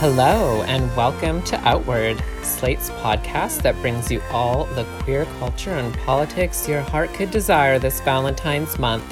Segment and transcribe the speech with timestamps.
[0.00, 5.94] Hello, and welcome to Outward, Slate's podcast that brings you all the queer culture and
[5.98, 9.04] politics your heart could desire this Valentine's month.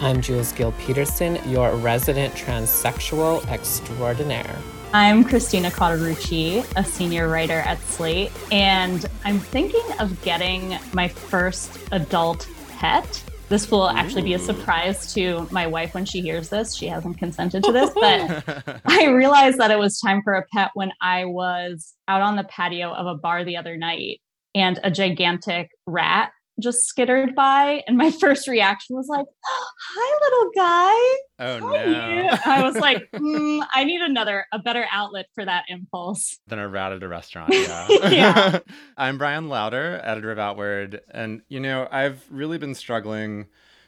[0.00, 4.56] I'm Jules Gill Peterson, your resident transsexual extraordinaire.
[4.92, 11.76] I'm Christina Cauterucci, a senior writer at Slate, and I'm thinking of getting my first
[11.90, 13.20] adult pet.
[13.48, 16.74] This will actually be a surprise to my wife when she hears this.
[16.74, 20.70] She hasn't consented to this, but I realized that it was time for a pet
[20.74, 24.20] when I was out on the patio of a bar the other night
[24.54, 27.82] and a gigantic rat just skittered by.
[27.86, 31.18] And my first reaction was like, Hi, little guy.
[31.38, 32.08] Oh How no.
[32.08, 36.38] you?" I was like, "Hmm, I need another, a better outlet for that impulse.
[36.46, 37.52] Than a rat at a restaurant.
[37.54, 37.86] Yeah.
[38.10, 38.58] Yeah.
[38.96, 41.00] I'm Bryan Lowder, editor of Outward.
[41.10, 43.46] And you know, I've really been struggling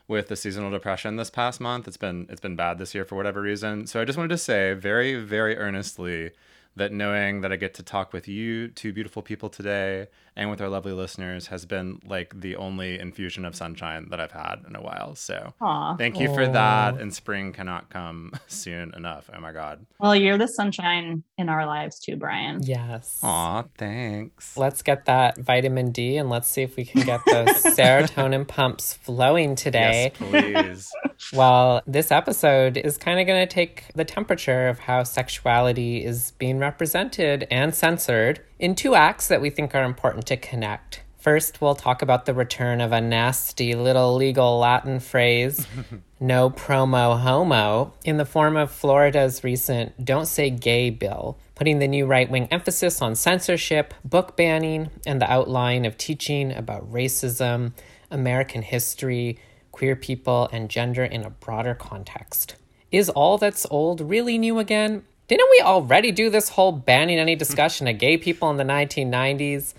[0.09, 1.87] with the seasonal depression this past month.
[1.87, 3.87] It's been it's been bad this year for whatever reason.
[3.87, 6.33] So I just wanted to say very, very earnestly
[6.77, 10.07] that knowing that I get to talk with you two beautiful people today
[10.39, 14.31] and with our lovely listeners has been like the only infusion of sunshine that I've
[14.31, 15.17] had in a while.
[15.17, 15.97] So Aw.
[15.97, 17.01] thank you for that.
[17.01, 19.29] And spring cannot come soon enough.
[19.35, 19.85] Oh my God.
[19.99, 22.63] Well, you're the sunshine in our lives too, Bryan.
[22.63, 23.19] Yes.
[23.25, 24.57] Aw, thanks.
[24.57, 28.95] Let's get that vitamin D and let's see if we can get those serotonin pumps
[28.95, 30.13] flowing today.
[30.21, 30.93] Yes, please.
[31.33, 36.31] Well, this episode is kind of going to take the temperature of how sexuality is
[36.39, 41.03] being represented and censored in two acts that we think are important to connect.
[41.19, 45.67] First, we'll talk about the return of a nasty little legal Latin phrase,
[46.21, 51.89] no promo homo, in the form of Florida's recent Don't Say Gay bill, putting the
[51.89, 57.73] new right wing emphasis on censorship, book banning, and the outline of teaching about racism,
[58.13, 59.39] American history,
[59.73, 62.55] queer people, and gender in a broader context.
[62.93, 65.05] Is all that's old really new again?
[65.29, 69.75] Didn't we already do this whole banning any discussion of gay people in the 1990s?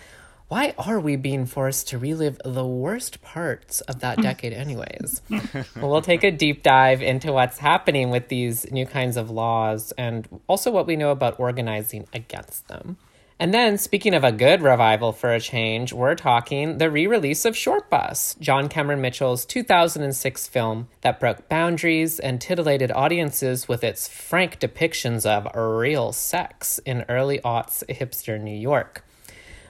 [0.48, 5.24] Why are we being forced to relive the worst parts of that decade, anyways?
[5.32, 9.92] well, we'll take a deep dive into what's happening with these new kinds of laws
[9.98, 12.98] and also what we know about organizing against them.
[13.42, 17.46] And then, speaking of a good revival for a change, we're talking the re release
[17.46, 24.10] of Shortbus, John Cameron Mitchell's 2006 film that broke boundaries and titillated audiences with its
[24.10, 29.06] frank depictions of real sex in early aughts hipster New York.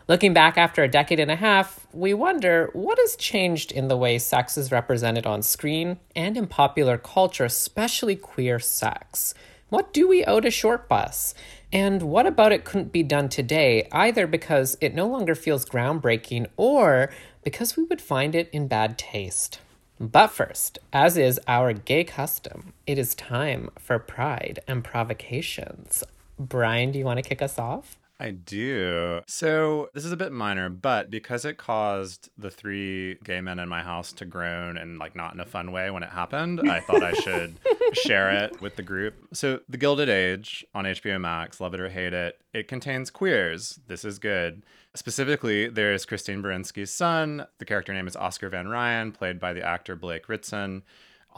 [0.08, 3.98] Looking back after a decade and a half, we wonder what has changed in the
[3.98, 9.36] way sex is represented on screen and in popular culture, especially queer sex.
[9.70, 11.36] What do we owe to Shortbus?
[11.72, 16.48] And what about it couldn't be done today, either because it no longer feels groundbreaking
[16.58, 17.12] or
[17.44, 19.60] because we would find it in bad taste?
[20.00, 26.04] But first, as is our gay custom, it is time for pride and provocations.
[26.40, 27.99] Bryan, do you want to kick us off?
[28.22, 29.22] I do.
[29.28, 33.70] So this is a bit minor, but because it caused the three gay men in
[33.70, 36.82] my house to groan and like not in a fun way when it happened, I
[36.82, 37.56] thought I should
[37.94, 39.16] share it with the group.
[39.32, 43.80] So The Gilded Age on HBO Max, love it or hate it, it contains queers.
[43.88, 44.64] This is good.
[44.96, 47.46] Specifically, there's Christine Baranski's son.
[47.60, 50.84] The character name is Oscar van Rhijn, played by the actor Blake Ritson.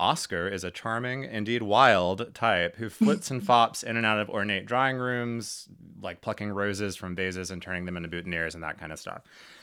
[0.01, 4.29] Oscar is a charming, indeed wild type who flits and fops in and out of
[4.31, 5.67] ornate drawing rooms,
[6.01, 9.21] like plucking roses from vases and turning them into boutonnieres and that kind of stuff.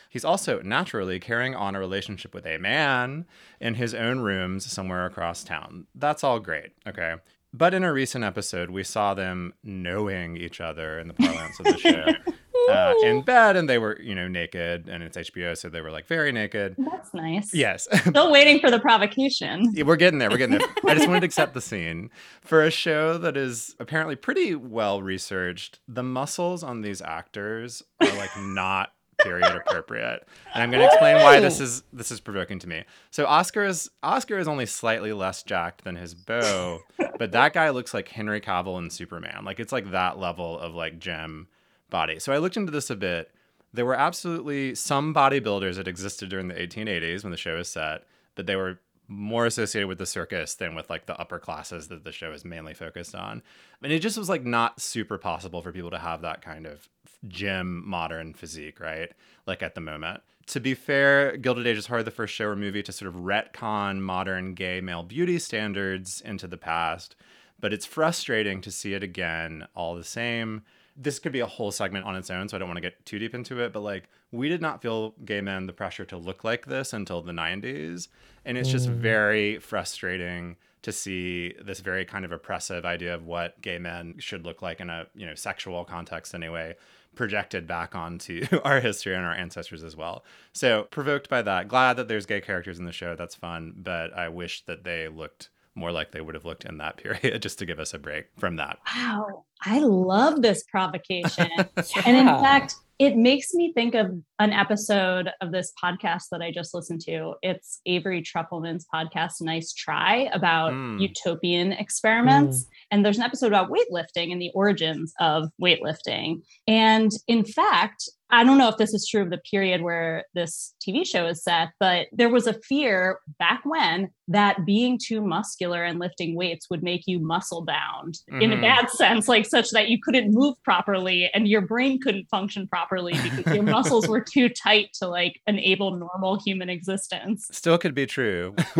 [0.09, 3.25] He's also naturally carrying on a relationship with a man
[3.59, 5.87] in his own rooms somewhere across town.
[5.93, 7.15] That's all great, okay?
[7.53, 11.65] But in a recent episode, we saw them knowing each other in the parlance of
[11.65, 12.05] the show.
[12.69, 15.91] Uh, in bed, and they were, you know, naked, and it's HBO, so they were
[15.91, 16.75] like very naked.
[16.77, 17.53] That's nice.
[17.53, 19.71] Yes, Still waiting for the provocation.
[19.73, 20.29] Yeah, we're getting there.
[20.29, 20.67] We're getting there.
[20.85, 22.09] I just wanted to accept the scene.
[22.41, 28.15] For a show that is apparently pretty well researched, the muscles on these actors are
[28.15, 30.25] like not period appropriate.
[30.53, 32.85] And I'm going to explain why this is this is provoking to me.
[33.11, 36.79] So Oscar is Oscar is only slightly less jacked than his beau,
[37.17, 39.43] but that guy looks like Henry Cavill in Superman.
[39.43, 41.47] Like it's like that level of like gem
[41.89, 42.19] body.
[42.19, 43.31] So I looked into this a bit.
[43.71, 48.03] there were absolutely some bodybuilders that existed during the 1880s when the show is set,
[48.35, 52.03] but they were more associated with the circus than with like the upper classes that
[52.03, 53.41] the show is mainly focused on.
[53.81, 56.87] And it just was like not super possible for people to have that kind of
[57.27, 59.11] gym modern physique, right?
[59.47, 60.21] Like at the moment.
[60.47, 63.21] To be fair, Gilded Age is hardly the first show or movie to sort of
[63.21, 67.15] retcon modern gay male beauty standards into the past,
[67.59, 70.61] but it's frustrating to see it again all the same
[71.01, 73.05] this could be a whole segment on its own, so I don't want to get
[73.05, 73.71] too deep into it.
[73.71, 77.21] But like, we did not feel gay men the pressure to look like this until
[77.21, 78.09] the 90s.
[78.43, 78.95] And it's just mm.
[78.95, 84.45] very frustrating to see this very kind of oppressive idea of what gay men should
[84.45, 86.75] look like in a you know sexual context anyway
[87.15, 90.23] projected back onto our history and our ancestors as well
[90.53, 94.13] so provoked by that glad that there's gay characters in the show that's fun but
[94.13, 95.49] i wish that they looked
[95.79, 98.25] more like they would have looked in that period just to give us a break
[98.37, 99.45] from that Wow.
[99.61, 101.49] I love this provocation.
[102.05, 106.51] And in fact, it makes me think of an episode of this podcast that I
[106.51, 107.33] just listened to.
[107.41, 111.01] It's Avery Trufelman's podcast, Nice Try, about Mm.
[111.01, 112.67] utopian experiments.
[112.91, 116.41] And there's an episode about weightlifting and the origins of weightlifting.
[116.67, 120.75] And in fact, I don't know if this is true of the period where this
[120.85, 125.83] TV show is set, but there was a fear back when that being too muscular
[125.83, 128.61] and lifting weights would make you muscle bound in a Mhm.
[128.61, 132.88] bad sense, like such that you couldn't move properly and your brain couldn't function properly
[132.89, 137.47] because your muscles were too tight to like enable normal human existence.
[137.51, 138.55] still could be true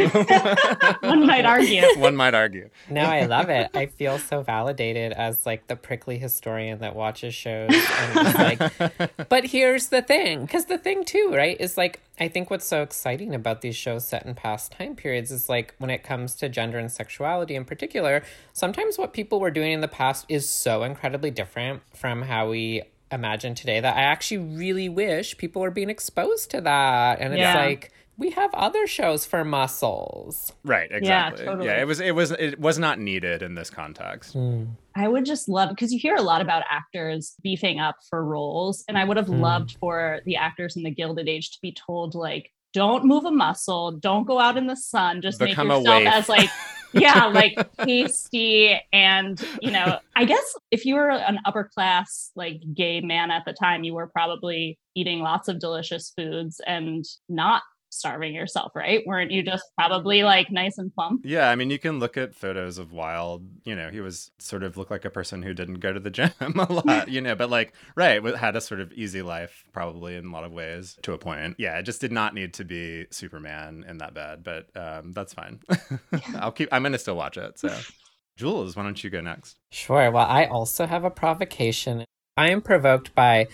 [1.02, 1.84] One might argue.
[1.98, 3.70] one might argue No, I love it.
[3.74, 9.00] I feel so validated as like the prickly historian that watches shows and is like,
[9.30, 10.42] but here's the thing.
[10.42, 14.06] Because the thing too, right, is like I think what's so exciting about these shows
[14.06, 17.64] set in past time periods is like when it comes to gender and sexuality in
[17.66, 18.24] particular,
[18.54, 22.84] sometimes what people were doing in the past is so incredibly different from how we
[23.12, 27.20] imagine today that I actually really wish people were being exposed to that.
[27.20, 27.56] And it's Yeah.
[27.56, 30.52] like we have other shows for muscles.
[30.66, 31.68] right exactly totally.
[31.68, 34.66] yeah it was it was it was not needed in this context hmm.
[35.00, 38.84] I would just love because you hear a lot about actors beefing up for roles,
[38.90, 39.40] and I would have hmm.
[39.40, 43.32] loved for the actors in the Gilded Age to be told like, don't move a
[43.32, 46.50] muscle, don't go out in the sun, just Become make a yourself as like,
[46.94, 52.62] yeah, like pasty, and you know, I guess if you were an upper class like
[52.74, 57.64] gay man at the time, you were probably eating lots of delicious foods and not
[57.90, 59.04] starving yourself, right?
[59.06, 61.26] Weren't you just probably like nice and plump?
[61.26, 63.48] Yeah, I mean, you can look at photos of Wilde.
[63.66, 66.10] You know, he was sort of looked like a person who didn't go to the
[66.10, 67.10] gym a lot.
[67.10, 70.44] You know, but like, right, had a sort of easy life, probably in a lot
[70.44, 71.56] of ways to a point.
[71.58, 75.34] Yeah, it just did not need to be Superman in that bed, but um, that's
[75.34, 75.60] fine.
[76.36, 76.70] I'll keep.
[76.72, 77.60] I'm gonna still watch it.
[77.60, 77.76] So,
[78.38, 79.58] Jules, why don't you go next?
[79.72, 80.12] Sure.
[80.12, 82.06] Well, I also have a provocation.
[82.38, 83.48] I am provoked by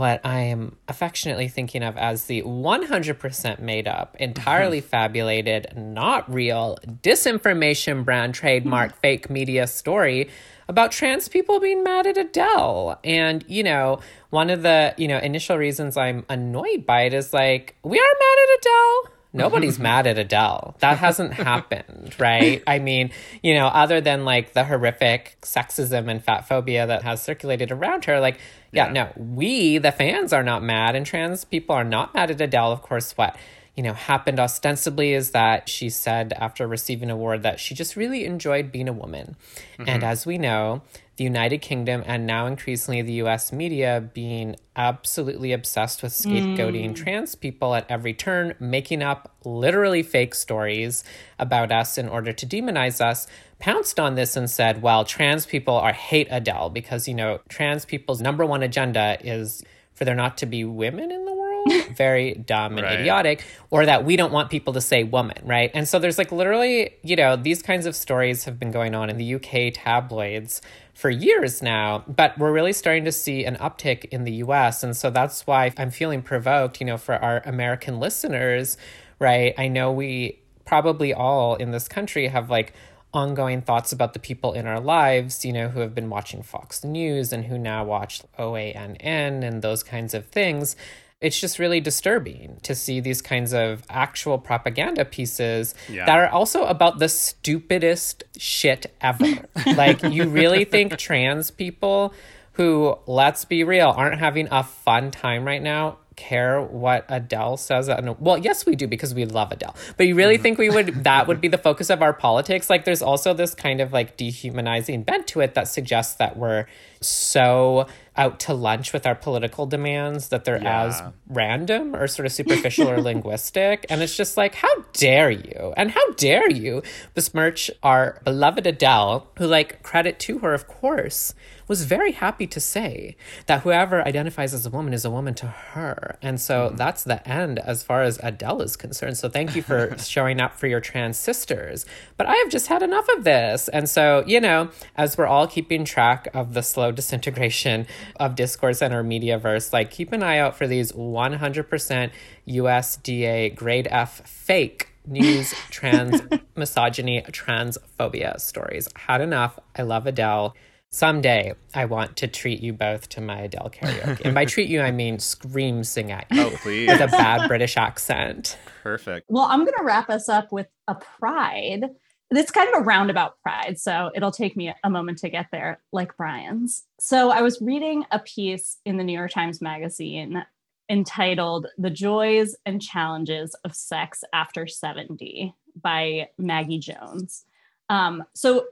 [0.00, 4.88] what I am affectionately thinking of as the 100% made up, entirely mm-hmm.
[4.88, 8.98] fabulated, not real, disinformation brand trademark hmm.
[9.02, 10.30] fake media story
[10.68, 12.98] about trans people being mad at Adele.
[13.04, 14.00] And, you know,
[14.30, 18.02] one of the, you know, initial reasons I'm annoyed by it is like, we are
[18.02, 19.19] mad at Adele.
[19.32, 19.84] Nobody's mm-hmm.
[19.84, 20.74] mad at Adele.
[20.80, 22.62] That hasn't happened, right?
[22.66, 23.10] I mean,
[23.42, 28.06] you know, other than like the horrific sexism and fat phobia that has circulated around
[28.06, 28.38] her, like,
[28.72, 32.40] yeah, no, we, the fans, are not mad, and trans people are not mad at
[32.40, 32.72] Adele.
[32.72, 33.36] Of course, what
[33.76, 37.96] you know happened ostensibly is that she said after receiving an award that she just
[37.96, 39.36] really enjoyed being a woman,
[39.78, 40.04] and mm-hmm.
[40.04, 40.82] as we know,
[41.20, 46.96] the United Kingdom and now increasingly the US media being absolutely obsessed with scapegoating mm.
[46.96, 51.04] trans people at every turn, making up literally fake stories
[51.38, 53.26] about us in order to demonize us,
[53.58, 57.84] pounced on this and said, well, trans people are hate Adele because, you know, trans
[57.84, 59.62] people's number one agenda is
[59.92, 61.39] for there not to be women in the world.
[61.96, 63.00] Very dumb and Right.
[63.00, 63.44] idiotic.
[63.70, 65.70] Or that we don't want people to say woman, right?
[65.74, 69.10] And so there's like literally, you know, these kinds of stories have been going on
[69.10, 70.62] in the UK tabloids
[70.94, 74.82] for years now, but we're really starting to see an uptick in the US.
[74.82, 78.76] And so that's why I'm feeling provoked, you know, for our American listeners,
[79.18, 79.54] right?
[79.56, 82.74] I know we probably all in this country have like
[83.12, 86.84] ongoing thoughts about the people in our lives, you know, who have been watching Fox
[86.84, 88.96] News and who now watch OANN
[89.42, 90.76] and those kinds of things.
[91.20, 96.06] It's just really disturbing to see these kinds of actual propaganda pieces Yeah.
[96.06, 99.26] that are also about the stupidest shit ever.
[99.76, 102.14] like, you really think trans people
[102.52, 107.88] who, let's be real, aren't having a fun time right now care what Adele says?
[107.88, 109.74] And- Well, yes, we do because we love Adele.
[109.96, 110.42] But you really mm-hmm.
[110.42, 112.68] think we would that would be the focus of our politics?
[112.70, 116.66] Like there's also this kind of like dehumanizing bent to it that suggests that we're,
[117.00, 117.86] so
[118.20, 120.84] out to lunch with our political demands that they're Yeah.
[120.84, 123.86] as random or sort of superficial or linguistic.
[123.88, 125.72] And it's just like, how dare you?
[125.76, 126.82] And how dare you
[127.14, 131.34] besmirch our beloved Adele, who, like, credit to her, of course,
[131.70, 133.14] was very happy to say
[133.46, 136.16] that whoever identifies as a woman is a woman to her.
[136.20, 136.76] And so mm-hmm.
[136.76, 139.16] that's the end as far as Adele is concerned.
[139.16, 141.86] So thank you for showing up for your trans sisters.
[142.16, 143.68] But I have just had enough of this.
[143.68, 147.86] And so, you know, as we're all keeping track of the slow disintegration
[148.16, 152.10] of discourse in our mediaverse, like keep an eye out for these 100%
[152.48, 156.20] USDA grade F fake news, trans
[156.56, 158.88] misogyny, transphobia stories.
[158.96, 159.60] Had enough.
[159.76, 160.56] I love Adele.
[160.92, 164.22] Someday, I want to treat you both to my Adele karaoke.
[164.24, 166.88] And by treat you, I mean scream sing at you Oh, please.
[166.88, 168.58] with a bad British accent.
[168.82, 169.26] Perfect.
[169.30, 171.84] Well, I'm going to wrap us up with a pride.
[172.32, 175.80] It's kind of a roundabout pride, so it'll take me a moment to get there,
[175.92, 176.84] like Bryan's.
[176.98, 180.44] So I was reading a piece in the New York Times Magazine
[180.88, 187.44] entitled The Joys and Challenges of Sex After 70 by Maggie Jones.
[187.88, 188.66] Um, so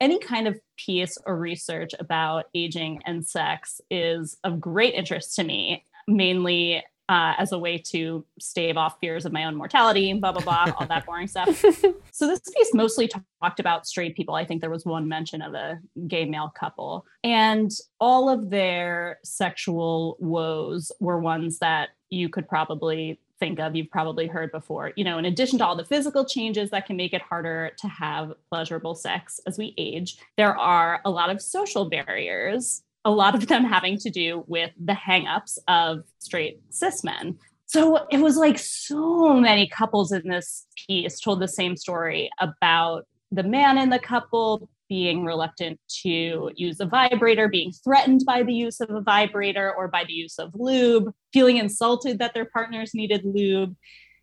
[0.00, 5.44] any kind of piece or research about aging and sex is of great interest to
[5.44, 10.30] me, mainly uh, as a way to stave off fears of my own mortality, blah,
[10.30, 11.64] blah, blah, all that boring stuff.
[12.12, 14.34] So this piece mostly talked about straight people.
[14.34, 17.06] I think there was one mention of a gay male couple.
[17.24, 23.90] And all of their sexual woes were ones that you could probably think of, you've
[23.90, 24.92] probably heard before.
[24.94, 27.88] You know, in addition to all the physical changes that can make it harder to
[27.88, 33.34] have pleasurable sex as we age, there are a lot of social barriers, a lot
[33.34, 37.36] of them having to do with the hangups of straight cis men.
[37.66, 43.06] So it was like so many couples in this piece told the same story about
[43.32, 48.52] the man in the couple being reluctant to use a vibrator, being threatened by the
[48.52, 52.90] use of a vibrator or by the use of lube, feeling insulted that their partners
[52.92, 53.74] needed lube.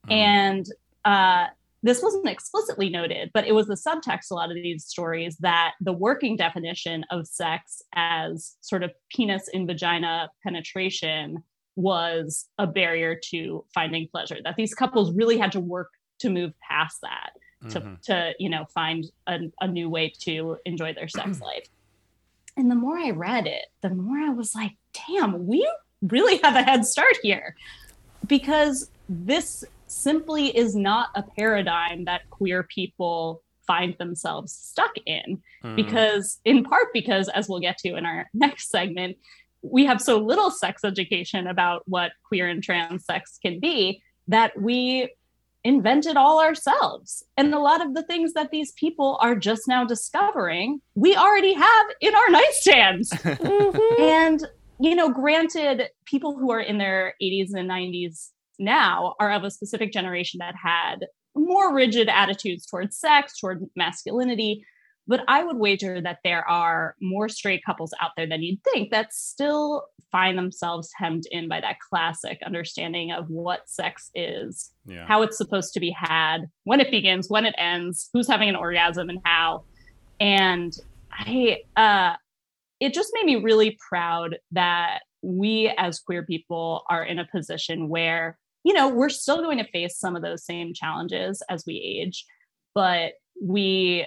[0.09, 0.65] And
[1.05, 1.45] uh,
[1.83, 5.75] this wasn't explicitly noted, but it was the subtext, a lot of these stories, that
[5.79, 11.43] the working definition of sex as sort of penis in vagina penetration
[11.77, 16.53] was a barrier to finding pleasure, that these couples really had to work to move
[16.59, 17.31] past that
[17.71, 18.01] to, Mhm.
[18.03, 21.67] to you know find a, a new way to enjoy their sex life
[22.55, 24.75] and the more i read it the more i was like
[25.07, 25.67] damn we
[26.03, 27.55] really have a head start here
[28.27, 35.75] because this simply is not a paradigm that queer people find themselves stuck in Mhm.
[35.75, 39.17] because in part because as we'll get to in our next segment
[39.63, 44.59] we have so little sex education about what queer and trans sex can be that
[44.62, 45.09] we
[45.67, 47.24] invented all ourselves.
[47.36, 51.53] And a lot of the things that these people are just now discovering, we already
[51.53, 53.07] have in our nightstands.
[53.47, 54.01] Mm-hmm.
[54.01, 54.47] And,
[54.79, 59.51] you know, granted, people who are in their 80s and 90s now are of a
[59.51, 64.63] specific generation that had more rigid attitudes towards sex, toward masculinity.
[65.07, 68.91] But I would wager that there are more straight couples out there than you'd think
[68.91, 75.05] that still find themselves hemmed in by that classic understanding of what sex is, Yeah.
[75.07, 78.55] how it's supposed to be had, when it begins, when it ends, who's having an
[78.55, 79.63] orgasm and how.
[80.19, 80.73] And
[81.11, 82.15] I, uh,
[82.79, 87.89] it just made me really proud that we as queer people are in a position
[87.89, 91.75] where, you know, we're still going to face some of those same challenges as we
[91.75, 92.25] age,
[92.75, 94.05] but we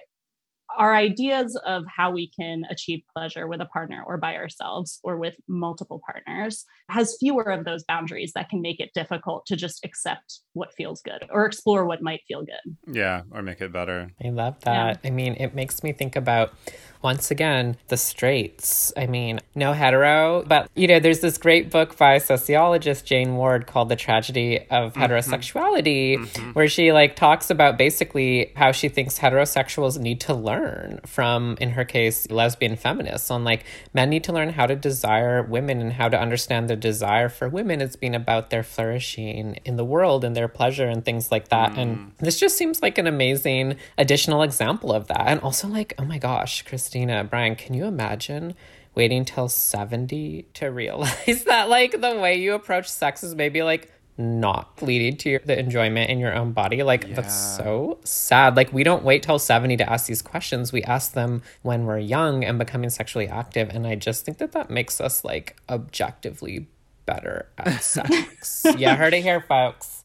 [0.78, 5.16] our ideas of how we can achieve pleasure with a partner or by ourselves or
[5.16, 9.84] with multiple partners has fewer of those boundaries that can make it difficult to just
[9.84, 12.76] accept what feels good or explore what might feel good.
[12.86, 14.12] Yeah, or make it better.
[14.22, 15.00] I love that.
[15.04, 16.52] I mean, it makes me think about
[17.02, 18.92] once again the straights.
[18.96, 23.66] I mean, no hetero, but you know, there's this great book by sociologist Jane Ward
[23.66, 25.02] called The Tragedy of mm-hmm.
[25.02, 26.50] Heterosexuality, mm-hmm.
[26.50, 31.70] where she like talks about basically how she thinks heterosexuals need to learn from, in
[31.70, 33.64] her case, lesbian feminists on like
[33.94, 37.48] men need to learn how to desire women and how to understand their desire for
[37.48, 41.48] women as being about their flourishing in the world and their pleasure and things like
[41.48, 41.76] that.
[41.76, 42.10] And mm.
[42.18, 45.26] this just seems like an amazing additional example of that.
[45.26, 48.56] And also like, oh my gosh, Christina, Bryan, can you imagine
[48.96, 53.92] waiting till 70 to realize that like the way you approach sex is maybe like
[54.18, 56.82] not leading to your, the enjoyment in your own body?
[56.82, 58.56] Like that's so sad.
[58.56, 60.72] Like we don't wait till 70 to ask these questions.
[60.72, 64.50] We ask them when we're young and becoming sexually active and i just think that
[64.50, 66.66] that makes us like objectively
[67.06, 68.66] better at sex.
[68.76, 70.02] Yeah heard it here folks.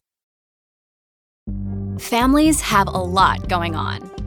[1.97, 4.14] Families have a lot going on.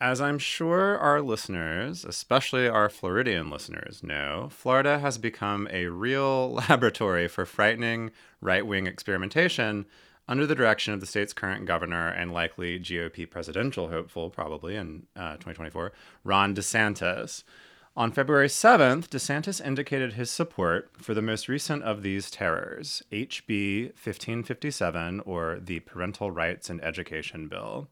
[0.00, 6.52] as I'm sure our listeners, especially our Floridian listeners, know, Florida has become a real
[6.68, 9.84] laboratory for frightening right wing experimentation
[10.26, 15.06] under the direction of the state's current governor and likely GOP presidential hopeful, probably in
[15.16, 15.92] uh, 2024,
[16.24, 17.42] Ron DeSantis.
[17.96, 23.86] On February 7th, DeSantis indicated his support for the most recent of these terrors, HB
[23.88, 27.88] 1557, or the Parental Rights and Education Bill.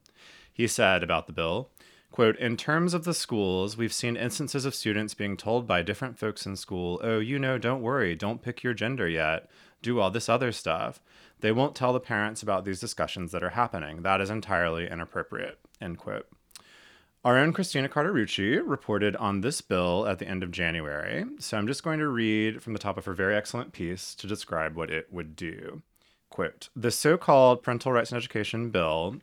[0.53, 1.71] He said about the bill,
[2.19, 6.19] quote, in terms of the schools, we've seen instances of students being told by different
[6.19, 9.49] folks in school, oh, you know, don't worry, don't pick your gender yet,
[9.83, 11.01] do all this other stuff.
[11.39, 14.03] They won't tell the parents about these discussions that are happening.
[14.03, 16.27] That is entirely inappropriate, end quote.
[17.25, 21.69] Our own Christina Cauterucci reported on this bill at the end of January, so I'm
[21.69, 24.91] just going to read from the top of her very excellent piece to describe what
[24.91, 25.83] it would do.
[26.31, 29.19] Quote The so called Parental Rights and Education Bill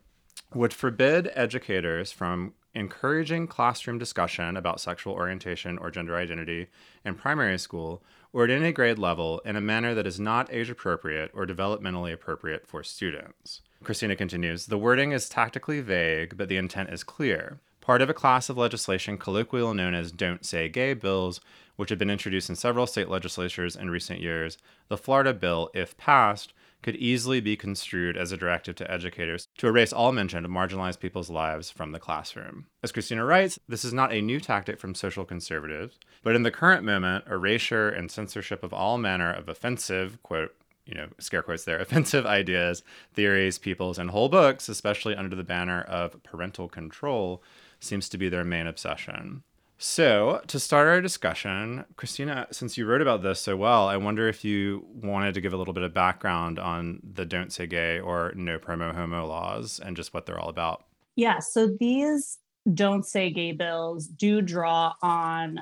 [0.54, 6.66] would forbid educators from encouraging classroom discussion about sexual orientation or gender identity
[7.04, 8.02] in primary school
[8.34, 12.12] or at any grade level in a manner that is not age appropriate or developmentally
[12.12, 13.62] appropriate for students.
[13.82, 17.60] Christina continues The wording is tactically vague, but the intent is clear.
[17.80, 21.40] Part of a class of legislation colloquially known as Don't Say Gay bills,
[21.76, 24.58] which have been introduced in several state legislatures in recent years,
[24.88, 29.66] the Florida bill, if passed, could easily be construed as a directive to educators to
[29.66, 32.66] erase all mention of marginalized people's lives from the classroom.
[32.82, 36.50] As Christina writes, this is not a new tactic from social conservatives, but in the
[36.50, 40.54] current moment, erasure and censorship of all manner of offensive, quote,
[40.86, 42.82] you know, scare quotes there, offensive ideas,
[43.14, 47.42] theories, peoples, and whole books, especially under the banner of parental control,
[47.80, 49.42] seems to be their main obsession.
[49.78, 54.26] So, to start our discussion, Christina, since you wrote about this so well, I wonder
[54.26, 58.00] if you wanted to give a little bit of background on the Don't Say Gay
[58.00, 60.84] or No Promo Homo laws and just what they're all about.
[61.14, 62.38] Yeah, so these
[62.72, 65.60] Don't Say Gay bills do draw on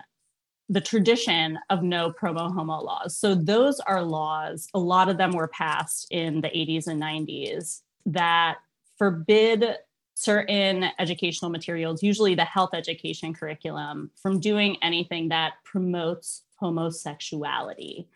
[0.68, 3.16] the tradition of no promo homo laws.
[3.16, 7.82] So those are laws, a lot of them were passed in the 80s and 90s
[8.06, 8.58] that
[8.96, 9.76] forbid
[10.14, 18.06] certain educational materials, usually the health education curriculum, from doing anything that promotes homosexuality.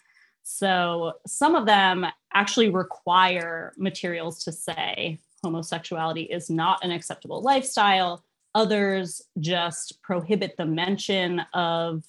[0.44, 8.24] So some of them actually require materials to say homosexuality is not an acceptable lifestyle.
[8.54, 12.04] Others just prohibit the mention of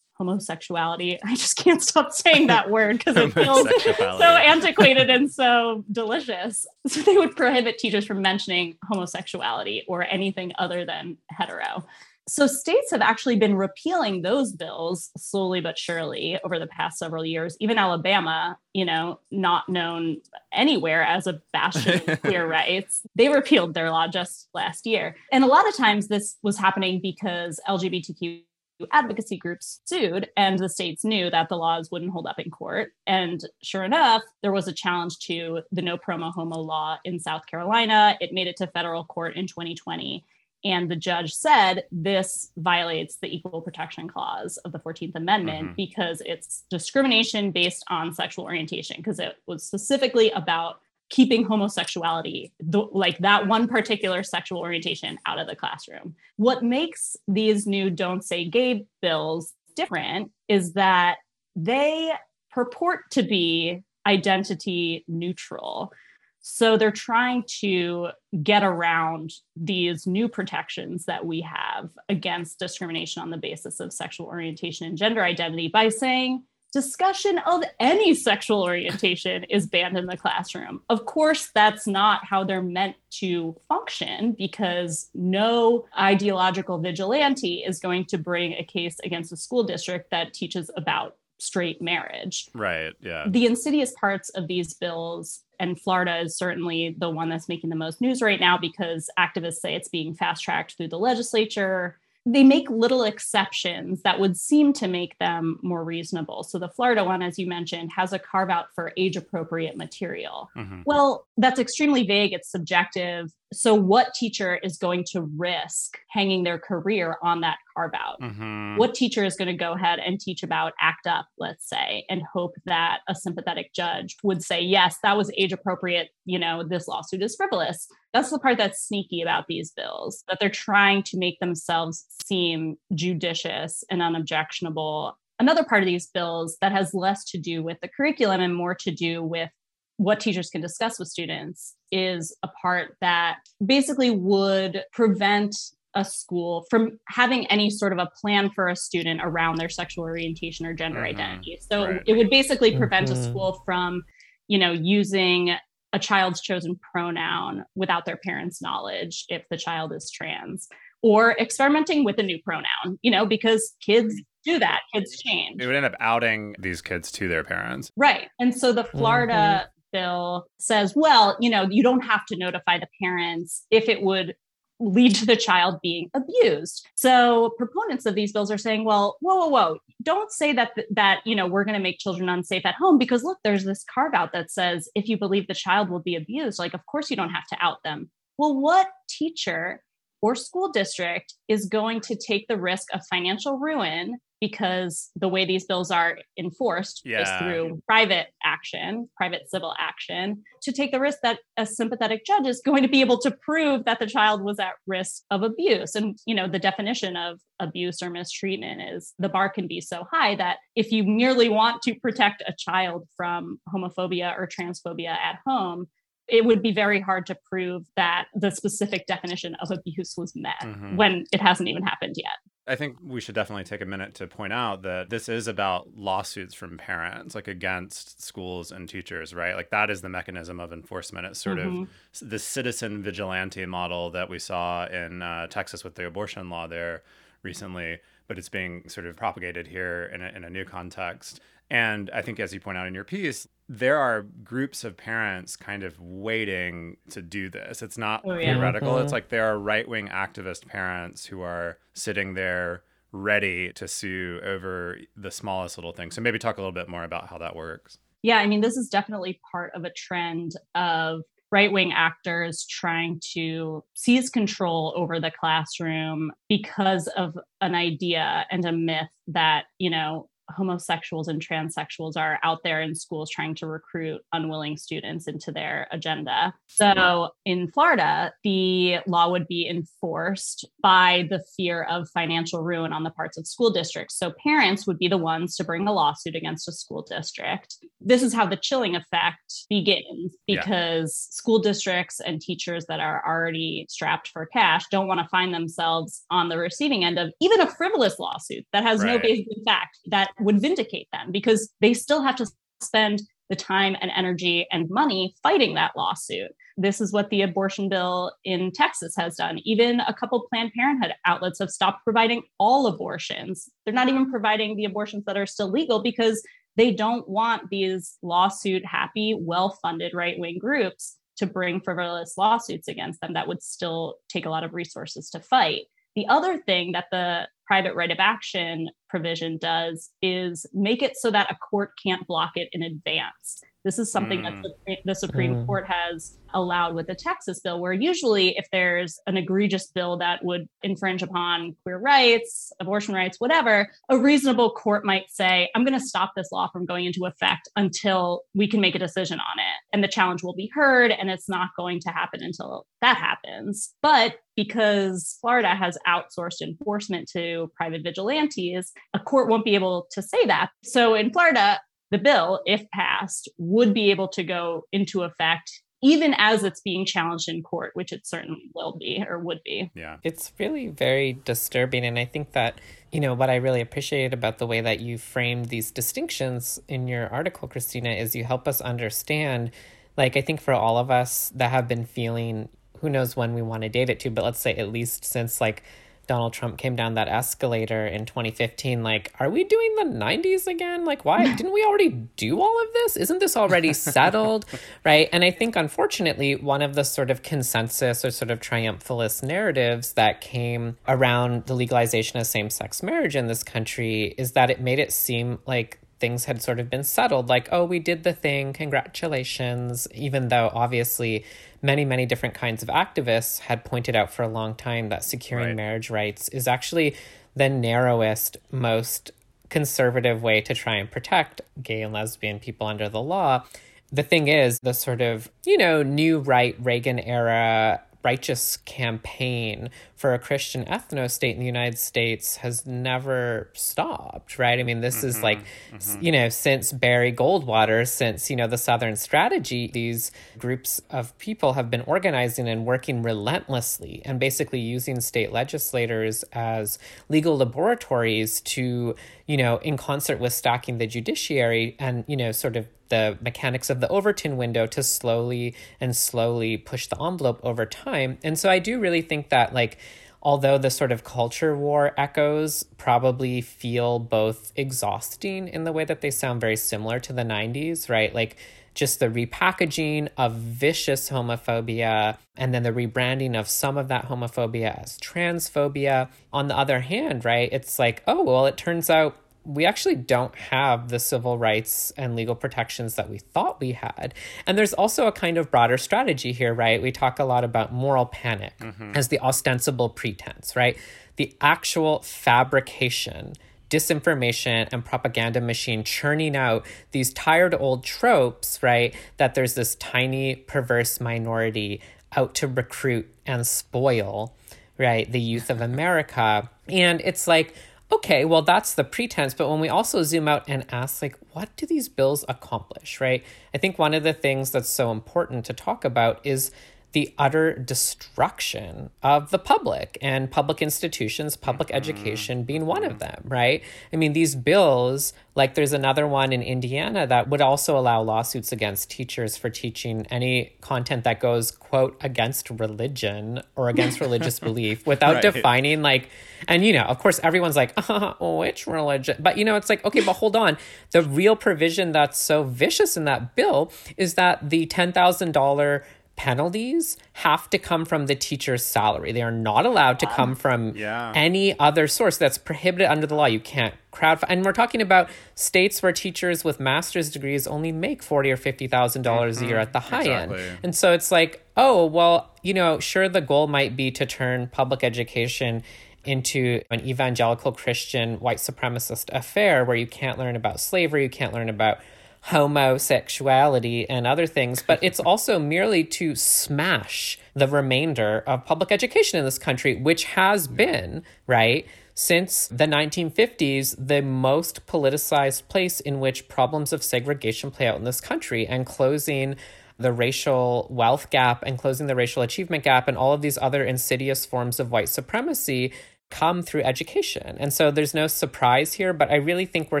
[0.22, 1.18] homosexuality.
[1.24, 6.66] I just can't stop saying that word because it feels so antiquated and so delicious.
[6.86, 11.84] So they would prohibit teachers from mentioning homosexuality or anything other than hetero.
[12.28, 17.24] So states have actually been repealing those bills slowly but surely over the past several
[17.24, 17.56] years.
[17.58, 20.18] Even Alabama, you know, not known
[20.52, 25.16] anywhere as a bastion of queer rights, they repealed their law just last year.
[25.32, 28.42] And a lot of times this was happening because LGBTQ
[28.90, 32.92] advocacy groups sued, and the states knew that the laws wouldn't hold up in court.
[33.06, 37.46] And sure enough, there was a challenge to the no promo homo law in South
[37.46, 38.16] Carolina.
[38.20, 40.24] It made it to federal court in 2020.
[40.64, 45.74] And the judge said this violates the Equal Protection Clause of the 14th Amendment mm-hmm.
[45.74, 52.80] because it's discrimination based on sexual orientation, because it was specifically about keeping homosexuality, the,
[52.80, 56.14] like that one particular sexual orientation, out of the classroom.
[56.36, 61.16] What makes these new Don't Say Gay bills different is that
[61.54, 62.12] they
[62.50, 65.92] purport to be identity neutral.
[66.40, 68.08] So they're trying to
[68.42, 74.26] get around these new protections that we have against discrimination on the basis of sexual
[74.26, 80.16] orientation and gender identity by saying discussion of any sexual orientation is banned in the
[80.16, 80.82] classroom.
[80.88, 88.06] Of course, that's not how they're meant to function because no ideological vigilante is going
[88.06, 92.48] to bring a case against a school district that teaches about straight marriage.
[92.54, 92.92] Right.
[93.00, 93.24] Yeah.
[93.28, 97.76] The insidious parts of these bills, and Florida is certainly the one that's making the
[97.76, 102.44] most news right now because activists say it's being fast tracked through the legislature they
[102.44, 106.44] make little exceptions that would seem to make them more reasonable.
[106.44, 110.48] So the Florida one, as you mentioned, has a carve out for age appropriate material.
[110.56, 110.82] Mm-hmm.
[110.86, 113.32] Well, that's extremely vague, it's subjective.
[113.52, 118.20] So, what teacher is going to risk hanging their career on that carve out?
[118.20, 118.76] Mm-hmm.
[118.76, 122.22] What teacher is going to go ahead and teach about ACT UP, let's say, and
[122.32, 126.10] hope that a sympathetic judge would say, yes, that was age appropriate.
[126.24, 127.86] You know, this lawsuit is frivolous.
[128.12, 132.76] That's the part that's sneaky about these bills, that they're trying to make themselves seem
[132.94, 135.18] judicious and unobjectionable.
[135.38, 138.74] Another part of these bills that has less to do with the curriculum and more
[138.76, 139.50] to do with
[139.96, 145.54] what teachers can discuss with students is a part that basically would prevent
[145.94, 150.04] a school from having any sort of a plan for a student around their sexual
[150.04, 151.20] orientation or gender mm-hmm.
[151.20, 151.58] identity.
[151.70, 152.02] So right.
[152.06, 153.20] it would basically prevent mm-hmm.
[153.20, 154.02] a school from,
[154.48, 155.54] you know, using
[155.92, 160.68] a child's chosen pronoun without their parents' knowledge if the child is trans
[161.02, 165.60] or experimenting with a new pronoun, you know, because kids do that, kids change.
[165.60, 167.90] It would end up outing these kids to their parents.
[167.96, 168.28] Right.
[168.40, 169.71] And so the Florida mm-hmm.
[169.92, 174.34] Bill says, well, you know, you don't have to notify the parents if it would
[174.80, 176.86] lead to the child being abused.
[176.96, 181.20] So proponents of these bills are saying, well, whoa, whoa, whoa, don't say that that
[181.24, 184.14] you know we're going to make children unsafe at home because look, there's this carve
[184.14, 187.16] out that says if you believe the child will be abused, like of course you
[187.16, 188.10] don't have to out them.
[188.38, 189.82] Well, what teacher
[190.20, 195.44] or school district is going to take the risk of financial ruin because the way
[195.44, 197.22] these bills are enforced yeah.
[197.22, 202.48] is through private action, private civil action, to take the risk that a sympathetic judge
[202.48, 205.94] is going to be able to prove that the child was at risk of abuse.
[205.94, 210.08] And, you know, the definition of abuse or mistreatment is the bar can be so
[210.10, 215.38] high that if you merely want to protect a child from homophobia or transphobia at
[215.46, 215.86] home,
[216.26, 220.60] it would be very hard to prove that the specific definition of abuse was met
[220.62, 220.96] mm-hmm.
[220.96, 222.38] when it hasn't even happened yet.
[222.66, 225.96] I think we should definitely take a minute to point out that this is about
[225.96, 229.56] lawsuits from parents, like against schools and teachers, right?
[229.56, 231.26] Like that is the mechanism of enforcement.
[231.26, 231.82] It's sort mm-hmm.
[231.82, 236.68] of the citizen vigilante model that we saw in uh, Texas with the abortion law
[236.68, 237.02] there
[237.42, 237.98] recently,
[238.28, 241.40] but it's being sort of propagated here in a, in a new context.
[241.68, 245.56] And I think, as you point out in your piece, there are groups of parents
[245.56, 247.80] kind of waiting to do this.
[247.80, 248.52] It's not oh, yeah.
[248.52, 248.92] theoretical.
[248.92, 249.04] Mm-hmm.
[249.04, 252.82] It's like there are right wing activist parents who are sitting there
[253.12, 256.10] ready to sue over the smallest little thing.
[256.10, 257.96] So maybe talk a little bit more about how that works.
[258.20, 263.22] Yeah, I mean, this is definitely part of a trend of right wing actors trying
[263.32, 269.88] to seize control over the classroom because of an idea and a myth that, you
[269.88, 275.52] know, homosexuals and transsexuals are out there in schools trying to recruit unwilling students into
[275.52, 276.54] their agenda.
[276.66, 283.02] So in Florida, the law would be enforced by the fear of financial ruin on
[283.02, 284.18] the parts of school districts.
[284.18, 287.76] So parents would be the ones to bring a lawsuit against a school district.
[288.00, 291.36] This is how the chilling effect begins because yeah.
[291.36, 296.24] school districts and teachers that are already strapped for cash don't want to find themselves
[296.30, 299.14] on the receiving end of even a frivolous lawsuit that has right.
[299.14, 302.46] no basis in fact that would vindicate them because they still have to
[302.82, 306.50] spend the time and energy and money fighting that lawsuit.
[306.78, 309.58] This is what the abortion bill in Texas has done.
[309.64, 313.68] Even a couple Planned Parenthood outlets have stopped providing all abortions.
[313.84, 316.42] They're not even providing the abortions that are still legal because
[316.76, 322.88] they don't want these lawsuit happy, well funded right wing groups to bring frivolous lawsuits
[322.88, 325.82] against them that would still take a lot of resources to fight.
[326.14, 331.30] The other thing that the private right of action provision does is make it so
[331.30, 333.60] that a court can't block it in advance.
[333.84, 334.62] This is something mm.
[334.62, 335.66] that the, the Supreme mm.
[335.66, 340.44] Court has allowed with the Texas bill, where usually if there's an egregious bill that
[340.44, 345.98] would infringe upon queer rights, abortion rights, whatever, a reasonable court might say, I'm going
[345.98, 349.58] to stop this law from going into effect until we can make a decision on
[349.58, 349.94] it.
[349.94, 353.94] And the challenge will be heard, and it's not going to happen until that happens.
[354.02, 360.22] But because Florida has outsourced enforcement to private vigilantes, a court won't be able to
[360.22, 360.70] say that.
[360.82, 365.70] So in Florida, the bill, if passed, would be able to go into effect
[366.02, 369.90] even as it's being challenged in court, which it certainly will be or would be.
[369.94, 370.16] Yeah.
[370.24, 372.04] It's really very disturbing.
[372.04, 372.80] And I think that,
[373.12, 377.06] you know, what I really appreciate about the way that you framed these distinctions in
[377.06, 379.70] your article, Christina, is you help us understand.
[380.16, 383.62] Like, I think for all of us that have been feeling, who knows when we
[383.62, 385.84] want to date it to, but let's say at least since like
[386.26, 391.04] Donald Trump came down that escalator in 2015, like, are we doing the 90s again?
[391.04, 393.16] Like, why didn't we already do all of this?
[393.16, 394.64] Isn't this already settled?
[395.04, 395.28] right.
[395.32, 400.12] And I think, unfortunately, one of the sort of consensus or sort of triumphalist narratives
[400.14, 404.80] that came around the legalization of same sex marriage in this country is that it
[404.80, 408.32] made it seem like things had sort of been settled like oh we did the
[408.32, 411.44] thing congratulations even though obviously
[411.82, 415.66] many many different kinds of activists had pointed out for a long time that securing
[415.66, 415.76] Right.
[415.76, 417.16] marriage rights is actually
[417.56, 419.32] the narrowest most
[419.68, 423.64] conservative way to try and protect gay and lesbian people under the law
[424.12, 430.34] the thing is the sort of you know new right reagan era righteous campaign for
[430.34, 434.78] a Christian ethno state in the United States has never stopped, right?
[434.78, 435.44] I mean, this is mm-hmm.
[435.44, 436.24] like, mm-hmm.
[436.24, 441.72] you know, since Barry Goldwater, since, you know, the Southern Strategy, these groups of people
[441.72, 449.16] have been organizing and working relentlessly and basically using state legislators as legal laboratories to,
[449.46, 453.90] you know, in concert with stacking the judiciary and, you know, sort of the mechanics
[453.90, 458.38] of the Overton window to slowly and slowly push the envelope over time.
[458.42, 459.98] And so I do really think that, like,
[460.42, 466.20] although the sort of culture war echoes probably feel both exhausting in the way that
[466.20, 468.34] they sound very similar to the 90s, right?
[468.34, 468.56] Like,
[468.94, 475.00] just the repackaging of vicious homophobia and then the rebranding of some of that homophobia
[475.02, 476.28] as transphobia.
[476.52, 480.54] On the other hand, right, it's like, oh, well, it turns out we actually don't
[480.56, 484.34] have the civil rights and legal protections that we thought we had.
[484.66, 487.00] And there's also a kind of broader strategy here, right?
[487.00, 489.12] We talk a lot about moral panic mm-hmm.
[489.14, 490.98] as the ostensible pretense, right?
[491.36, 493.54] The actual fabrication,
[493.92, 499.14] disinformation, and propaganda machine churning out these tired old tropes, right?
[499.36, 502.00] That there's this tiny, perverse minority
[502.34, 504.54] out to recruit and spoil,
[504.96, 505.30] right?
[505.30, 506.70] The youth of America.
[506.88, 507.74] And it's like,
[508.10, 509.52] okay, well, that's the pretense.
[509.52, 513.44] But when we also zoom out and ask, like, what do these bills accomplish, right?
[513.74, 516.72] I think one of the things that's so important to talk about is
[517.12, 523.42] the utter destruction of the public and public institutions, public education being one of them,
[523.46, 523.82] right?
[524.12, 528.72] I mean, these bills, like there's another one in Indiana that would also allow lawsuits
[528.72, 535.06] against teachers for teaching any content that goes, quote, against religion or against religious belief
[535.06, 535.42] without Right.
[535.42, 536.28] defining, like,
[536.68, 539.36] and you know, of course, everyone's like, uh, which religion?
[539.38, 540.78] But you know, it's like, okay, but hold on.
[541.10, 546.04] The real provision that's so vicious in that bill is that the $10,000
[546.36, 549.32] penalties have to come from the teacher's salary.
[549.32, 551.32] They are not allowed to come ah, from Yeah.
[551.34, 553.46] any other source that's prohibited under the law.
[553.46, 558.22] You can't crowd and we're talking about states where teachers with master's degrees only make
[558.22, 559.82] forty or fifty thousand dollars a year mm-hmm.
[559.82, 560.62] at the high Exactly.
[560.62, 560.78] end.
[560.82, 564.68] And so it's like, oh, well, you know, sure the goal might be to turn
[564.68, 565.82] public education
[566.24, 571.52] into an evangelical Christian white supremacist affair where you can't learn about slavery, you can't
[571.52, 571.98] learn about
[572.42, 579.38] homosexuality and other things, but it's also merely to smash the remainder of public education
[579.38, 586.20] in this country, which has been, right, since the 1950s, the most politicized place in
[586.20, 589.56] which problems of segregation play out in this country and closing
[589.98, 593.84] the racial wealth gap and closing the racial achievement gap and all of these other
[593.84, 595.92] insidious forms of white supremacy
[596.32, 597.56] come through education.
[597.60, 600.00] And so there's no surprise here, but I really think we're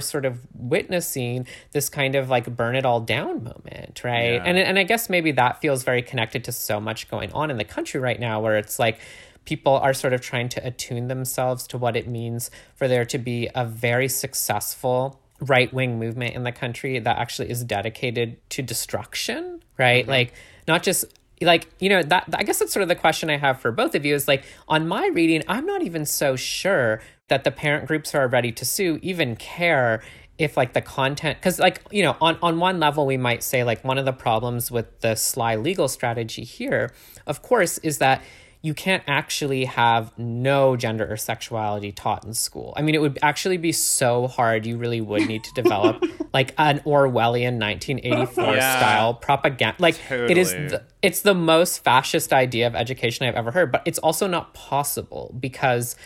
[0.00, 4.34] sort of witnessing this kind of like burn it all down moment, right?
[4.34, 4.42] Yeah.
[4.44, 7.58] And and I guess maybe that feels very connected to so much going on in
[7.58, 8.98] the country right now where it's like
[9.44, 13.18] people are sort of trying to attune themselves to what it means for there to
[13.18, 18.62] be a very successful right wing movement in the country that actually is dedicated to
[18.62, 20.04] destruction, right?
[20.04, 20.10] Mm-hmm.
[20.10, 20.34] Like,
[20.66, 21.04] not just
[21.44, 23.94] like you know that i guess that's sort of the question i have for both
[23.94, 27.86] of you is like on my reading i'm not even so sure that the parent
[27.86, 30.02] groups who are ready to sue even care
[30.38, 33.64] if like the content because like you know on on one level we might say
[33.64, 36.90] like one of the problems with the sly legal strategy here
[37.26, 38.22] of course is that
[38.64, 42.72] you can't actually have no gender or sexuality taught in school.
[42.76, 44.64] I mean, it would actually be so hard.
[44.64, 48.78] You really would need to develop like an Orwellian 1984 Yeah.
[48.78, 49.76] style propaganda.
[49.82, 53.72] Like it is, the, it's the most fascist idea of education I've ever heard.
[53.72, 55.96] But it's also not possible because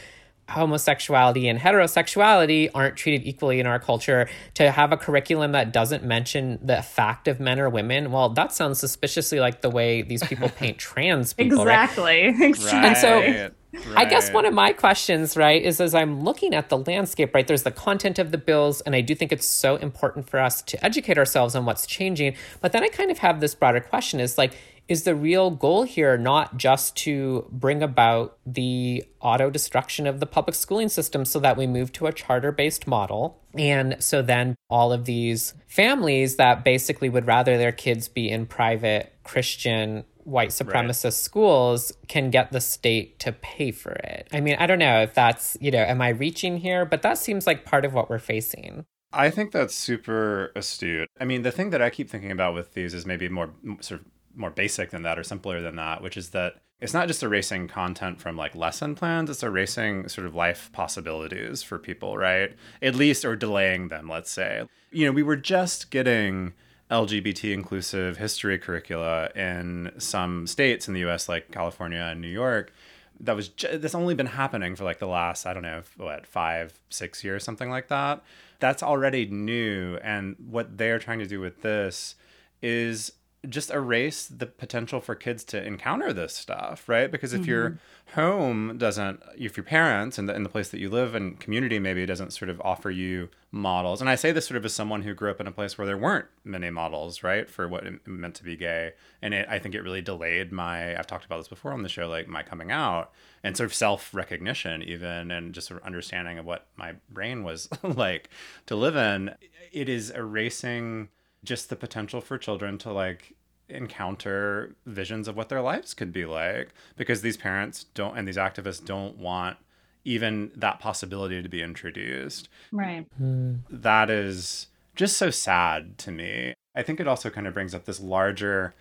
[0.49, 6.05] homosexuality and heterosexuality aren't treated equally in our culture to have a curriculum that doesn't
[6.05, 10.23] mention the fact of men or women well that sounds suspiciously like the way these
[10.23, 12.73] people paint trans people exactly right?
[12.73, 13.51] and so
[13.85, 13.99] Right.
[13.99, 17.47] I guess one of my questions, right, is as I'm looking at the landscape, right,
[17.47, 20.63] there's the content of the bills, and I do think it's so important for us
[20.63, 22.37] to educate ourselves on what's changing.
[22.61, 24.55] But then I kind of have this broader question is like,
[24.89, 30.27] is the real goal here not just to bring about the auto destruction of the
[30.27, 33.43] public schooling system so that we move to a charter based model?
[33.55, 38.47] And so then all of these families that basically would rather their kids be in
[38.47, 41.13] private Christian white supremacist right.
[41.13, 44.29] schools can get the state to pay for it.
[44.33, 46.85] I mean, I don't know if that's, you know, am I reaching here?
[46.85, 48.85] But that seems like part of what we're facing.
[49.13, 51.09] I think that's super astute.
[51.21, 54.01] I mean, the thing that I keep thinking about with these is maybe more sort
[54.01, 57.23] of more basic than that or simpler than that, which is that it's not just
[57.23, 62.55] erasing content from like lesson plans, it's erasing sort of life possibilities for people, right?
[62.83, 64.67] At least, or delaying them, let's say.
[64.91, 66.53] You know, we were just getting
[66.91, 72.73] LGBT inclusive history curricula in some states in the US, like California and New York.
[73.21, 76.27] That was ju- that's only been happening for like the last I don't know what
[76.27, 78.23] five six years something like that.
[78.59, 82.15] That's already new, and what they're trying to do with this
[82.63, 83.13] is
[83.49, 87.11] just erase the potential for kids to encounter this stuff, right?
[87.11, 87.51] Because if mm-hmm.
[87.51, 87.79] your
[88.15, 91.79] home doesn't, if your parents and the, in the place that you live and community
[91.79, 95.03] maybe doesn't sort of offer you models, and I say this sort of as someone
[95.03, 98.07] who grew up in a place where there weren't many models, right, for what it
[98.07, 100.99] meant to be gay, and it, I think it really delayed my.
[100.99, 103.75] I've talked about this before on the show, like my coming out and sort of
[103.75, 108.29] self recognition, even, and just sort of understanding of what my brain was like
[108.67, 109.35] to live in.
[109.73, 111.09] It is erasing
[111.47, 113.36] just the potential for children to like
[113.69, 118.37] encounter visions of what their lives could be like because these parents don't and these
[118.37, 119.57] activists don't want
[120.05, 122.49] even that possibility to be introduced.
[122.71, 123.07] Right.
[123.21, 123.61] Mm.
[123.69, 126.55] That is just so sad to me.
[126.77, 128.75] I think it also kind of brings up this larger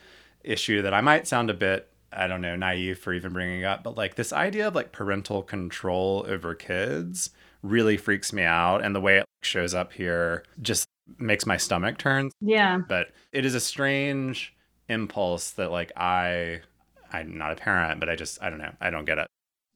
[0.43, 3.83] issue that I might sound a bit I don't know, naive for even bringing up,
[3.83, 8.83] but like this idea of like parental control over kids really freaks me out.
[8.83, 10.85] And the way it shows up here just
[11.17, 12.31] makes my stomach turn.
[12.39, 12.79] Yeah.
[12.87, 14.54] But it is a strange
[14.89, 16.61] impulse that like I
[17.11, 18.73] I'm not a parent, but I just I don't know.
[18.81, 19.27] I don't get it.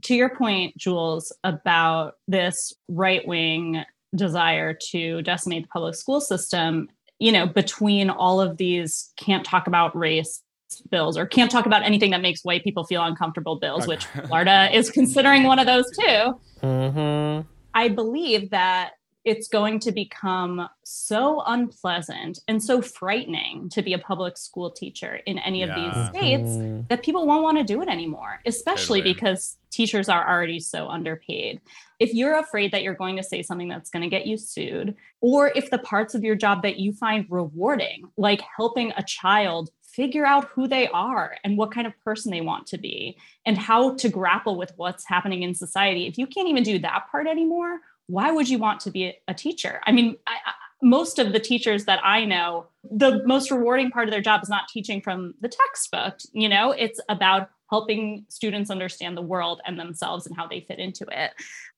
[0.04, 3.84] To your point, Jules, about this right wing
[4.16, 9.68] desire to decimate the public school system, you know, between all of these can't talk
[9.68, 10.42] about race
[10.90, 14.70] bills or can't talk about anything that makes white people feel uncomfortable bills, which Florida
[14.72, 16.40] is considering one of those too.
[16.62, 17.48] Mm-hmm.
[17.74, 18.92] I believe that
[19.30, 25.20] it's going to become so unpleasant and so frightening to be a public school teacher
[25.28, 26.82] in any of these states mm-hmm.
[26.90, 29.14] that people won't want to do it anymore, especially totally.
[29.14, 31.62] because teachers are already so underpaid.
[32.00, 34.96] If you're afraid that you're going to say something that's going to get you sued,
[35.22, 39.70] or if the parts of your job that you find rewarding, like helping a child
[39.84, 43.16] figure out who they are and what kind of person they want to be
[43.46, 47.06] and how to grapple with what's happening in society, if you can't even do that
[47.12, 49.82] part anymore, why would you want to be a teacher?
[49.86, 54.08] I mean, I, I, most of the teachers that I know, the most rewarding part
[54.08, 56.18] of their job is not teaching from the textbook.
[56.32, 60.80] You know, it's about helping students understand the world and themselves and how they fit
[60.80, 61.32] into it.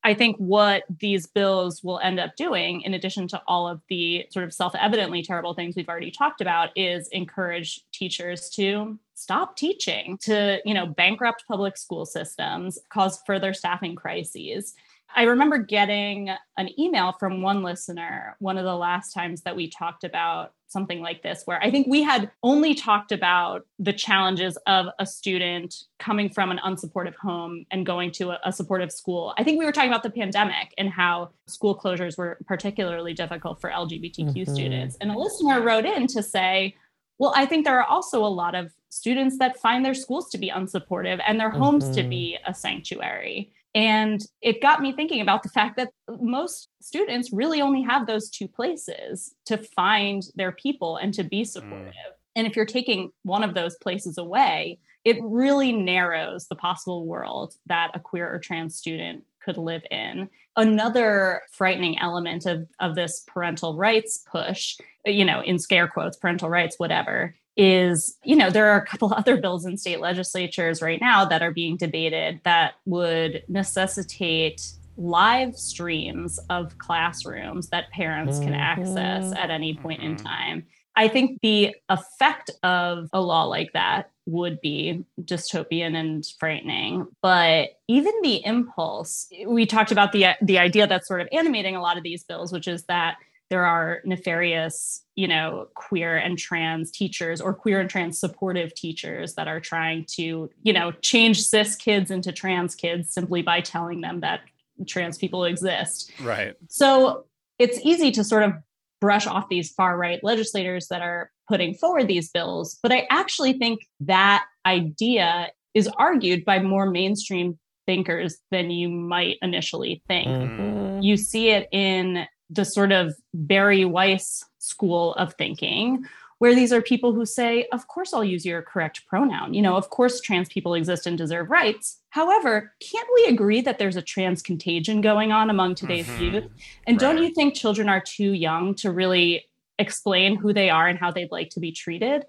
[0.04, 4.26] I think what these bills will end up doing, in addition to all of the
[4.30, 9.58] sort of self evidently terrible things we've already talked about, is encourage teachers to stop
[9.58, 14.74] teaching, to, you know, bankrupt public school systems, cause further staffing crises.
[15.16, 19.70] I remember getting an email from one listener one of the last times that we
[19.70, 24.58] talked about something like this, where I think we had only talked about the challenges
[24.68, 29.34] of a student coming from an unsupportive home and going to a, a, supportive school.
[29.38, 33.60] I think we were talking about the pandemic and how school closures were particularly difficult
[33.60, 34.54] for LGBTQ mm-hmm.
[34.54, 34.98] students.
[35.02, 36.76] And a listener wrote in to say,
[37.20, 40.38] well, I think there are also a lot of students that find their schools to
[40.38, 41.94] be unsupportive and their homes mm-hmm.
[41.96, 43.52] to be a sanctuary.
[43.74, 48.30] And it got me thinking about the fact that most students really only have those
[48.30, 51.48] two places to find their people and to be mm.
[51.48, 51.94] supportive.
[51.94, 52.18] Mm.
[52.36, 57.56] And if you're taking one of those places away, it really narrows the possible world
[57.68, 60.30] that a queer or trans student could live in.
[60.56, 66.50] Another frightening element of, of this parental rights push, you know, in scare quotes, parental
[66.50, 71.02] rights, whatever, is you know there are a couple other bills in state legislatures right
[71.02, 78.54] now that are being debated that would necessitate live streams of classrooms that parents can
[78.54, 79.34] access mm-hmm.
[79.34, 84.60] at any point in time I think the effect of a law like that would
[84.60, 91.08] be dystopian and frightening but even the impulse we talked about the the idea that's
[91.08, 93.16] sort of animating a lot of these bills which is that
[93.52, 99.36] there are nefarious, you know, queer and trans teachers or queer and trans supportive teachers
[99.36, 104.00] that are trying to, you know, change cis kids into trans kids simply by telling
[104.00, 104.40] them that
[104.88, 106.14] trans people exist.
[106.22, 106.56] Right.
[106.70, 107.26] So
[107.60, 108.54] it's easy to sort of
[109.02, 112.80] brush off these far right legislators that are putting forward these bills.
[112.82, 119.38] But I actually think that idea is argued by more mainstream thinkers than you might
[119.42, 120.30] initially think.
[120.30, 121.02] Mm-hmm.
[121.02, 126.06] You see it in the sort of Bari Weiss school of thinking,
[126.40, 129.54] where these are people who say, of course, I'll use your correct pronoun.
[129.54, 132.02] You know, of course, trans people exist and deserve rights.
[132.10, 136.24] However, can't we agree that there's a trans contagion going on among today's mm-hmm.
[136.24, 136.44] youth?
[136.88, 137.00] And right.
[137.00, 139.46] don't you think children are too young to really
[139.78, 142.26] explain who they are and how they'd like to be treated?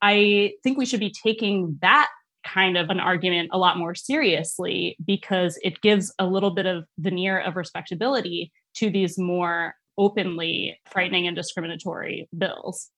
[0.00, 2.08] I think we should be taking that
[2.44, 6.84] kind of an argument a lot more seriously because it gives a little bit of
[6.98, 12.90] veneer of respectability to these more openly frightening and discriminatory bills.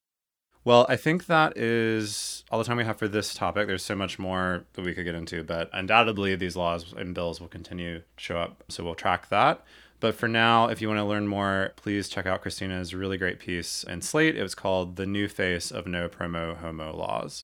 [0.65, 3.67] Well, I think that is all the time we have for this topic.
[3.67, 7.39] There's so much more that we could get into, but undoubtedly these laws and bills
[7.39, 8.63] will continue to show up.
[8.67, 9.63] So we'll track that.
[10.01, 13.39] But for now, if you want to learn more, please check out Christina's really great
[13.39, 14.37] piece in Slate.
[14.37, 17.43] It was called The New Face of No Promo Homo Laws.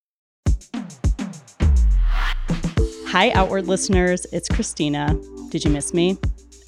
[3.11, 4.25] Hi, Outward listeners.
[4.31, 5.19] It's Christina.
[5.49, 6.17] Did you miss me?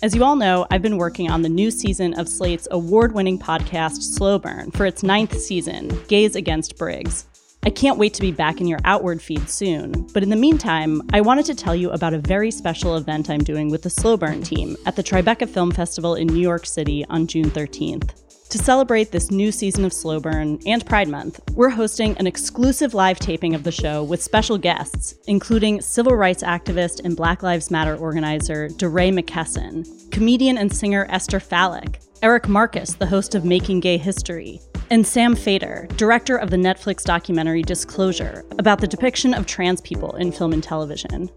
[0.02, 3.39] As you all know, I've been working on the new season of Slate's award winning
[3.39, 7.28] podcast, Slow Burn, for its ninth season, Gays Against Briggs.
[7.64, 11.02] I can't wait to be back in your Outward feed soon, but in the meantime,
[11.14, 14.18] I wanted to tell you about a very special event I'm doing with the Slow
[14.18, 18.22] Burn team at the Tribeca Film Festival in New York City on June 13th.
[18.54, 22.93] To celebrate this new season of Slow Burn and Pride Month, we're hosting an exclusive
[22.93, 27.72] live taping of the show with special guests, including civil rights activist and Black Lives
[27.72, 33.80] Matter organizer DeRay McKesson, comedian and singer Esther Fallick, Eric Marcus, the host of Making
[33.80, 39.47] Gay History, and Sam Feder, director of the Netflix documentary Disclosure, about the depiction of
[39.47, 41.28] trans people in film and television.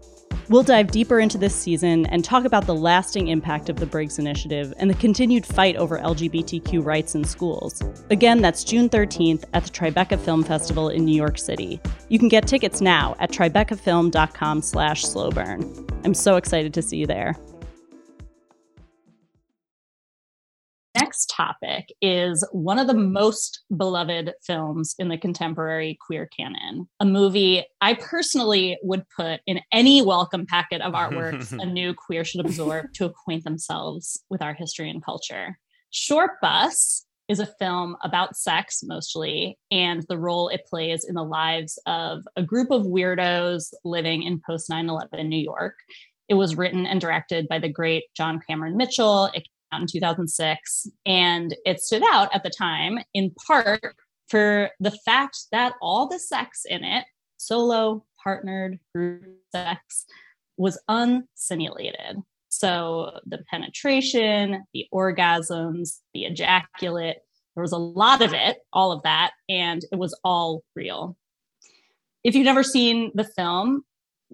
[0.49, 4.17] We'll dive deeper into this season and talk about the lasting impact of the Briggs
[4.17, 7.83] Initiative and the continued fight over LGBTQ rights in schools.
[8.09, 11.81] Again, that's June 13th at the Tribeca Film Festival in New York City.
[12.07, 16.05] You can get tickets now at tribecafilm.com slash slowburn.
[16.05, 17.35] I'm so excited to see you there.
[21.37, 26.89] Topic is one of the most beloved films in the contemporary queer canon.
[26.99, 32.25] A movie I personally would put in any welcome packet of artworks a new queer
[32.25, 35.57] should absorb to acquaint themselves with our history and culture.
[35.91, 41.23] Short Bus is a film about sex mostly and the role it plays in the
[41.23, 45.75] lives of a group of weirdos living in post 9 11 New York.
[46.29, 49.29] It was written and directed by the great John Cameron Mitchell.
[49.33, 50.87] It out in 2006.
[51.05, 53.95] And it stood out at the time in part
[54.27, 57.05] for the fact that all the sex in it,
[57.37, 60.05] solo, partnered, group sex,
[60.57, 62.21] was unsimulated.
[62.49, 67.17] So the penetration, the orgasms, the ejaculate,
[67.55, 71.17] there was a lot of it, all of that, and it was all real.
[72.23, 73.83] If you've never seen the film,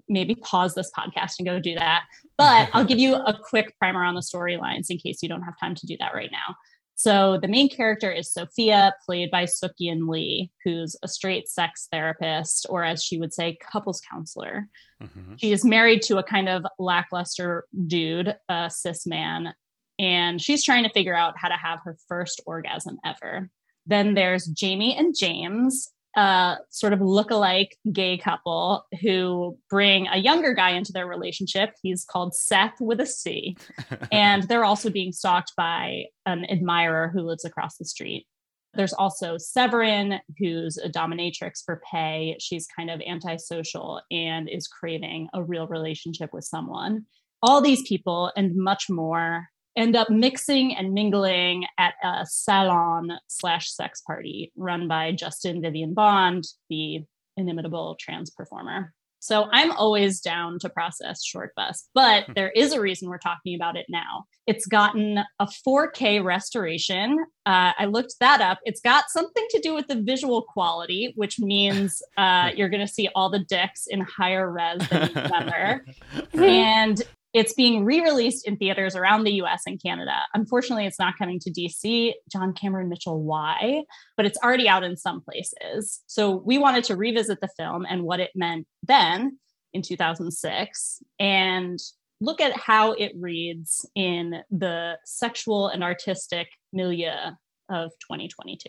[0.08, 2.04] maybe pause this podcast and go do that.
[2.36, 5.58] But I'll give you a quick primer on the storylines in case you don't have
[5.58, 6.56] time to do that right now.
[6.96, 12.66] So the main character is Sophia, played by Sook-Yin Lee, who's a straight sex therapist,
[12.70, 14.68] or as she would say, couples counselor.
[15.02, 15.34] Mm-hmm.
[15.36, 19.54] She is married to a kind of lackluster dude, a cis man,
[19.98, 23.50] and she's trying to figure out how to have her first orgasm ever.
[23.86, 30.54] Then there's Jamie and James, a sort of look-alike gay couple who bring a younger
[30.54, 31.74] guy into their relationship.
[31.82, 33.56] He's called Ceth with a C.
[34.12, 38.26] and they're also being stalked by an admirer who lives across the street.
[38.74, 42.36] There's also Severin, who's a dominatrix for pay.
[42.40, 47.06] She's kind of antisocial and is craving a real relationship with someone.
[47.42, 49.46] All these people and much more
[49.76, 55.94] end up mixing and mingling at a salon slash sex party run by Justin Vivian
[55.94, 57.04] Bond, the
[57.36, 58.92] inimitable trans performer.
[59.24, 63.74] So I'm always down to process Shortbus, but there is a reason we're talking about
[63.74, 64.26] it now.
[64.46, 67.18] It's gotten a 4K restoration.
[67.46, 68.58] Uh, I looked that up.
[68.66, 72.92] It's got something to do with the visual quality, which means uh, you're going to
[72.92, 75.86] see all the dicks in higher res than ever.
[76.34, 77.00] and
[77.34, 80.22] it's being re-released in theaters around the US and Canada.
[80.32, 82.12] Unfortunately, it's not coming to DC.
[82.30, 83.82] John Cameron Mitchell, why?
[84.16, 86.02] But it's already out in some places.
[86.06, 89.38] So we wanted to revisit the film and what it meant then
[89.72, 91.80] in 2006 and
[92.20, 97.32] look at how it reads in the sexual and artistic milieu
[97.68, 98.68] of 2022.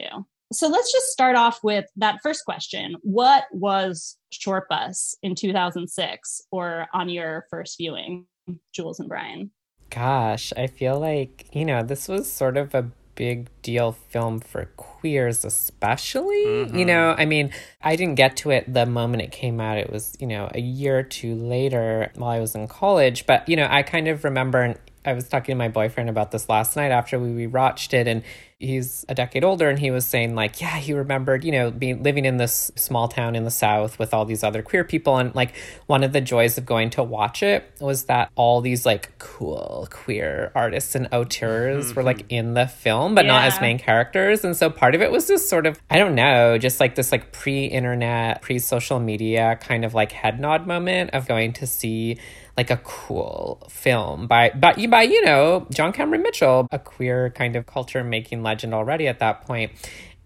[0.51, 2.95] So let's just start off with that first question.
[3.01, 8.25] What was Shortbus in 2006 or on your first viewing?
[8.73, 9.51] Jules and Bryan?
[9.89, 14.65] Gosh, I feel like, you know, this was sort of a big deal film for
[14.75, 16.45] queers, especially.
[16.45, 16.77] Mm-hmm.
[16.77, 19.77] You know, I mean, I didn't get to it the moment it came out.
[19.77, 23.25] It was, you know, a year or two later while I was in college.
[23.25, 24.75] But, you know, I kind of remember,
[25.05, 28.23] I was talking to my boyfriend about this last night after we rewatched it, and
[28.57, 32.01] he's a decade older and he was saying like yeah he remembered you know being
[32.03, 35.35] living in this small town in the south with all these other queer people and
[35.35, 35.53] like
[35.87, 39.87] one of the joys of going to watch it was that all these like cool
[39.91, 41.95] queer artists and auteurs mm-hmm.
[41.95, 43.31] were like in the film but yeah.
[43.31, 46.15] not as main characters and so part of it was just sort of i don't
[46.15, 51.27] know just like this like pre-internet pre-social media kind of like head nod moment of
[51.27, 52.17] going to see
[52.57, 57.55] like a cool film by by by you know John Cameron Mitchell, a queer kind
[57.55, 59.71] of culture making legend already at that point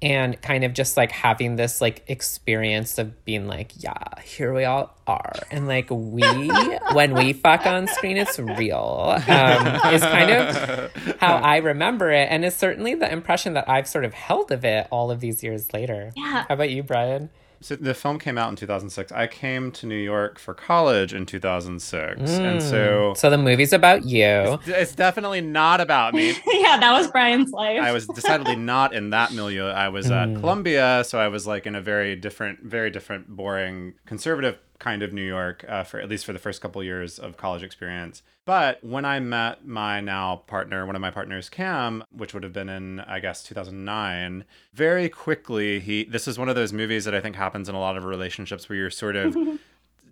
[0.02, 4.64] and kind of just like having this like experience of being like yeah here we
[4.64, 6.22] all are and like we
[6.94, 12.28] when we fuck on screen it's real um, is kind of how i remember it
[12.32, 15.44] and is certainly the impression that i've sort of held of it all of these
[15.44, 16.12] years later.
[16.16, 16.46] Yeah.
[16.48, 17.30] How about you bryan
[17.62, 19.12] so the film came out in 2006.
[19.12, 22.40] I came to New York for college in 2006, mm.
[22.40, 24.24] and so so the movie's about you.
[24.26, 26.30] It's, it's definitely not about me.
[26.48, 27.82] yeah, that was Bryan's life.
[27.82, 29.68] I was decidedly not in that milieu.
[29.68, 30.36] I was mm.
[30.36, 35.04] at Columbia, so I was like in a very different, very different, boring, conservative kind
[35.04, 38.24] of New York uh, for at least for the first couple years of college experience.
[38.46, 42.54] But when I met my now partner, one of my partners, Cam, which would have
[42.54, 46.06] been in I guess 2009, very quickly he.
[46.06, 48.68] This is one of those movies that I think happens in a lot of relationships
[48.68, 49.38] where you're sort of.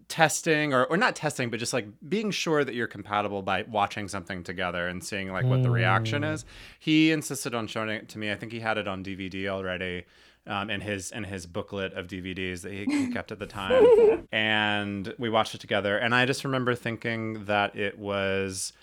[0.08, 4.08] testing or, or not testing but just like being sure that you're compatible by watching
[4.08, 6.34] something together and seeing like what the reaction mm.
[6.34, 6.46] is
[6.80, 10.06] he insisted on showing it to me i think he had it on dvd already
[10.48, 14.28] um, in his in his booklet of DVDs that he, he kept at the time,
[14.32, 15.98] and we watched it together.
[15.98, 18.74] And I just remember thinking that it was,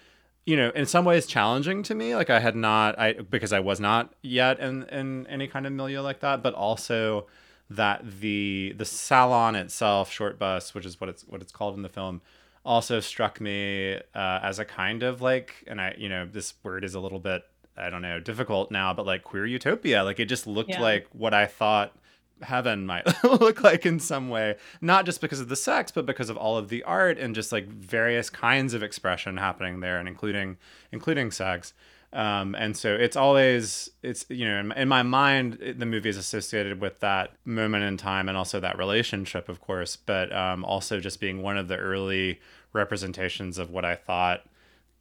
[0.47, 2.15] you know, in some ways challenging to me.
[2.15, 5.73] Like I had not, I because I was not yet in in any kind of
[5.73, 7.27] milieu like that, but also
[7.71, 11.89] that the the salon itself, Shortbus, which is what it's what it's called in the
[11.89, 12.21] film,
[12.65, 16.85] also struck me uh, as a kind of like, and I, you know, this word
[16.85, 17.45] is a little bit
[17.77, 20.05] I don't know, difficult now, but like queer utopia.
[20.05, 20.81] Like it just looked yeah.
[20.81, 21.97] like what I thought
[22.43, 26.31] heaven might look like in some way, not just because of the sex, but because
[26.31, 30.09] of all of the art and just like various kinds of expression happening there, and
[30.09, 30.57] including
[30.93, 31.73] including sex.
[32.13, 36.09] Um, and so it's always it's you know in, in my mind it, the movie
[36.09, 40.65] is associated with that moment in time and also that relationship, of course, but um,
[40.65, 42.41] also just being one of the early
[42.73, 44.47] representations of what I thought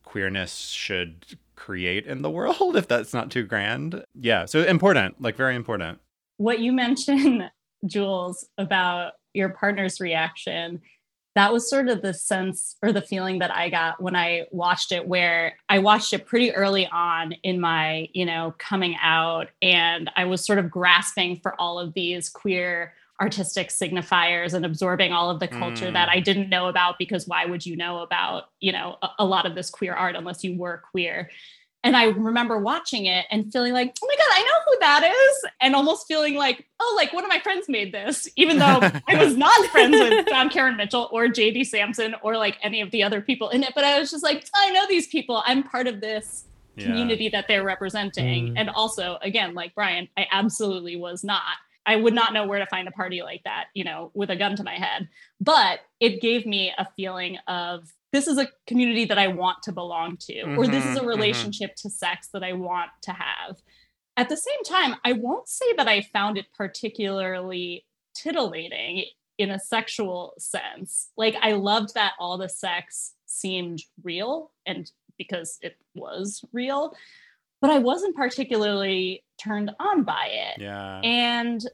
[0.03, 4.03] queerness should create in the world if that's not too grand.
[4.15, 5.99] Yeah, so important, like very important.
[6.37, 7.49] What you mentioned,
[7.85, 10.81] Jules, about your partner's reaction,
[11.35, 14.91] that was sort of the sense or the feeling that I got when I watched
[14.91, 20.11] it where I watched it pretty early on in my, you know, coming out and
[20.15, 25.29] I was sort of grasping for all of these queer artistic signifiers and absorbing all
[25.29, 25.93] of the culture mm.
[25.93, 29.25] that I didn't know about because why would you know about, you know, a, a,
[29.25, 31.29] lot of this queer art unless you were queer.
[31.83, 35.03] And I remember watching it and feeling like, oh my God, I know who that
[35.03, 35.51] is.
[35.61, 39.23] And almost feeling like, oh, like one of my friends made this, even though I
[39.23, 43.03] was not friends with John Cameron Mitchell or JD Samson or like any of the
[43.03, 43.73] other people in it.
[43.75, 45.43] But I was just like, I know these people.
[45.45, 46.45] I'm part of this
[46.75, 46.85] yeah.
[46.85, 48.53] community that they're representing.
[48.53, 48.53] Mm.
[48.57, 51.41] And also, again, like Bryan, I absolutely was not.
[51.85, 54.35] I would not know where to find a party like that, you know, with a
[54.35, 55.09] gun to my head.
[55.41, 59.71] But it gave me a feeling of this is a community that I want to
[59.71, 61.07] belong to, mm-hmm, or this is a mm-hmm, mm-hmm.
[61.07, 61.87] relationship mm-hmm.
[61.87, 63.57] to sex that I want to have.
[64.15, 69.05] At the same time, I won't say that I found it particularly titillating
[69.39, 71.09] in a sexual sense.
[71.17, 76.93] Like, I loved that all the sex seemed real and because it was real,
[77.63, 80.61] but I wasn't particularly turned on by it.
[80.61, 80.99] Yeah.
[81.01, 81.65] And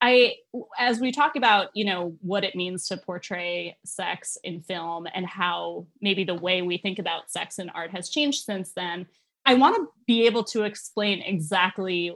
[0.00, 0.36] I,
[0.78, 5.26] as we talk about, you know, what it means to portray sex in film and
[5.26, 9.08] how maybe the way we think about sex in art has changed since then,
[9.44, 12.14] I want to be able to explain exactly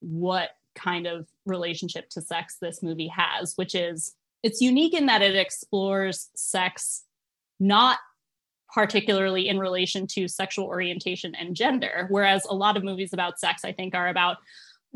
[0.00, 5.22] what kind of relationship to sex this movie has, which is it's unique in that
[5.22, 7.04] it explores sex
[7.60, 7.98] not
[8.72, 13.64] particularly in relation to sexual orientation and gender, whereas a lot of movies about sex,
[13.64, 14.38] I think, are about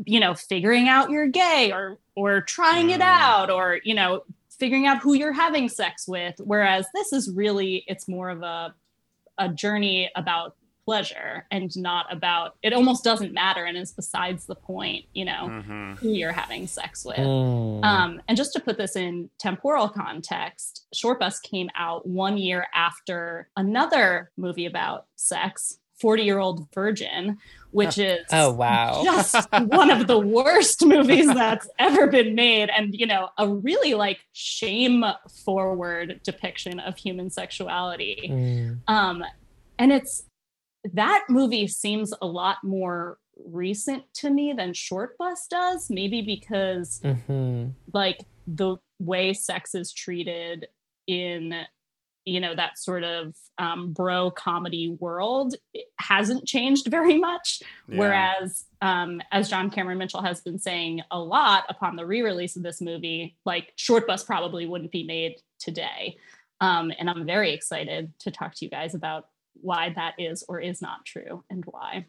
[0.05, 3.05] you know figuring out you're gay or or trying it mm.
[3.05, 4.23] out or you know
[4.59, 6.35] figuring out who you're having sex with.
[6.39, 8.73] Whereas this is really it's more of a
[9.37, 10.55] a journey about
[10.85, 15.47] pleasure and not about it almost doesn't matter and is besides the point you know
[15.49, 15.93] Mm-hmm.
[15.95, 17.83] who you're having sex with Mm.
[17.83, 23.49] um, and just to put this in temporal context Shortbus came out one year after
[23.57, 27.37] another movie about sex 40 year old virgin
[27.71, 29.01] which is Oh, wow.
[29.05, 33.95] just one of the worst movies that's ever been made and you know a really
[33.95, 35.03] like shame
[35.43, 38.79] forward depiction of human sexuality Mm.
[38.87, 39.23] um
[39.79, 40.23] and it's
[40.93, 47.67] that movie seems a lot more recent to me than Shortbus does maybe because hmm
[47.93, 50.67] like the way sex is treated
[51.07, 51.53] in
[52.25, 55.55] you know that sort of um, bro comedy world
[55.99, 57.61] hasn't changed very much.
[57.87, 57.99] Yeah.
[57.99, 62.63] whereas um, as john cameron mitchell has been saying a lot upon the re-release of
[62.63, 66.17] this movie like Shortbus probably wouldn't be made today.
[66.61, 69.27] Um, and i'm very excited to talk to you guys about
[69.61, 72.05] why that is or is not true and why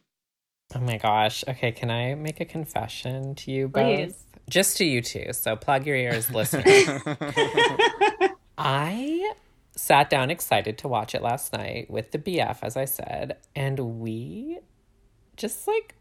[0.75, 1.45] Oh my gosh.
[1.47, 4.15] Okay, can I make a confession to you Please.
[4.15, 4.25] both?
[4.51, 5.33] Just to you two.
[5.33, 6.89] So plug your ears, listeners.
[8.59, 9.33] I
[9.77, 13.79] sat down excited to watch it last night with the BF, as I said, and
[14.01, 14.59] we
[15.37, 15.95] just like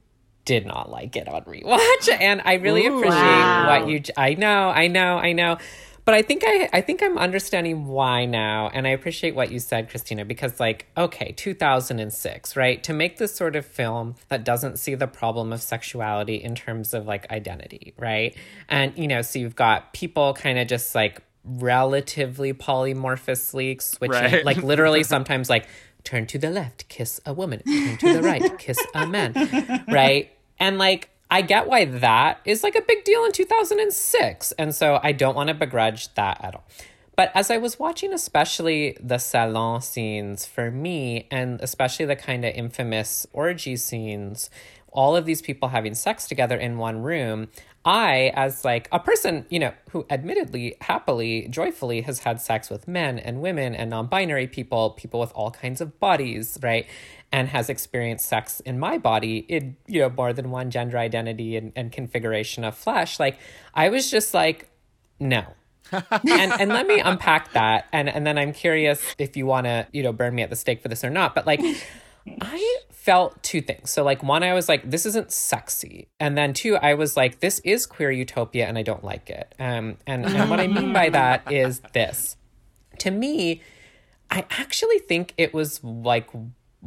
[0.45, 2.09] did not like it on rewatch.
[2.19, 2.97] And I really Ooh.
[2.97, 3.67] appreciate Wow.
[3.67, 4.01] what you.
[4.17, 5.57] I know, I know, I know.
[6.05, 9.57] But I think I, I think I'm understanding why now, and I appreciate what you
[9.59, 12.83] said, Christina, because like, okay, 2006, right?
[12.83, 16.93] To make this sort of film that doesn't see the problem of sexuality in terms
[16.93, 18.35] of like identity, right?
[18.69, 24.45] And you know, so you've got people kind of just like relatively polymorphously switching, Right.
[24.45, 25.67] like literally sometimes like
[26.03, 29.33] turn to the left, kiss a woman, turn to the right, kiss a man,
[29.87, 30.31] right?
[30.59, 34.51] And like, I get why that is like a big deal in 2006.
[34.53, 36.65] And so I don't want to begrudge that at all.
[37.15, 42.43] But as I was watching, especially the salon scenes for me, and especially the kind
[42.43, 44.49] of infamous orgy scenes,
[44.91, 47.47] all of these people having sex together in one room,
[47.86, 52.88] I, as like a person, you know, who admittedly, happily, joyfully has had sex with
[52.88, 56.88] men and women and non binary people, people with all kinds of bodies, right?
[57.36, 61.57] And has experienced sex in my body in, you know, more than one gender identity
[61.57, 63.19] and, and configuration of flesh.
[63.19, 63.38] Like,
[63.73, 64.69] I was just like,
[65.19, 65.43] no.
[65.91, 69.86] and and let me unpack that and and then I'm curious if you want to
[69.91, 71.61] you know burn me at the stake for this or not but like
[72.41, 76.53] I felt two things so like one I was like this isn't sexy and then
[76.53, 80.25] two I was like this is queer utopia and I don't like it um and
[80.25, 82.36] and what I mean by that is this
[82.99, 83.61] to me
[84.31, 86.29] I actually think it was like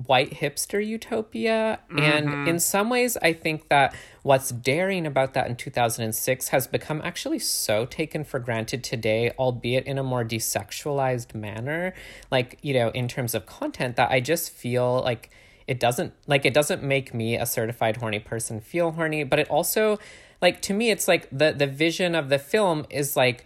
[0.06, 1.80] white hipster utopia.
[1.90, 2.48] And mm-hmm.
[2.48, 7.38] in some ways, I think that what's daring about that in 2006 has become actually
[7.38, 11.94] so taken for granted today, albeit in a more desexualized manner,
[12.30, 15.30] like, you know, in terms of content, that I just feel like
[15.66, 19.22] it doesn't like it doesn't make me a certified horny person feel horny.
[19.24, 19.98] But it also
[20.40, 23.44] like to me it's like the the vision of the film is like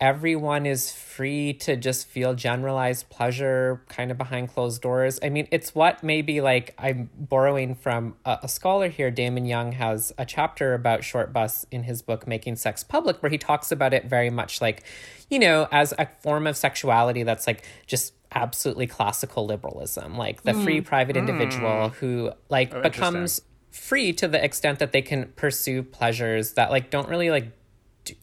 [0.00, 5.18] everyone is free to just feel generalized pleasure kind of behind closed doors.
[5.22, 9.10] I mean, it's what maybe like I'm borrowing from a, a scholar here.
[9.10, 13.38] Damon Young has a chapter about Shortbus in his book, Making Sex Public, where he
[13.38, 14.84] talks about it very much like,
[15.30, 20.52] you know, as a form of sexuality that's like just absolutely classical liberalism, like the
[20.52, 20.84] free mm.
[20.84, 21.20] private mm.
[21.20, 23.40] individual who like Oh, becomes
[23.70, 27.52] free to the extent that they can pursue pleasures that like don't really like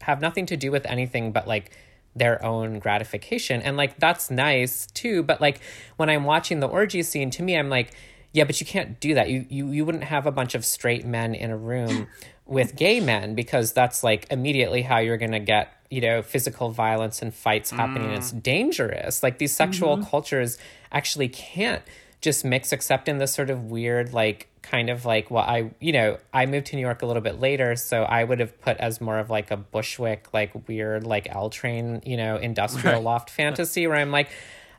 [0.01, 1.71] have nothing to do with anything but like
[2.15, 3.61] their own gratification.
[3.61, 5.59] And like that's nice too but like
[5.97, 7.93] when i'm watching the orgy scene to me i'm like
[8.33, 9.29] yeah but you can't do that.
[9.29, 12.07] You you, you wouldn't have a bunch of straight men in a room
[12.45, 16.71] with gay men because that's like immediately how you're going to get you know physical
[16.71, 18.09] violence and fights happening.
[18.09, 18.17] Mm.
[18.17, 19.23] It's dangerous.
[19.23, 20.09] Like these sexual mm-hmm.
[20.09, 20.57] cultures
[20.91, 21.83] actually can't
[22.23, 25.91] just mix except in this sort of weird like kind of like well i you
[25.91, 28.77] know i moved to new york a little bit later so i would have put
[28.77, 33.29] as more of like a bushwick like weird like l train you know industrial loft
[33.29, 34.29] fantasy where i'm like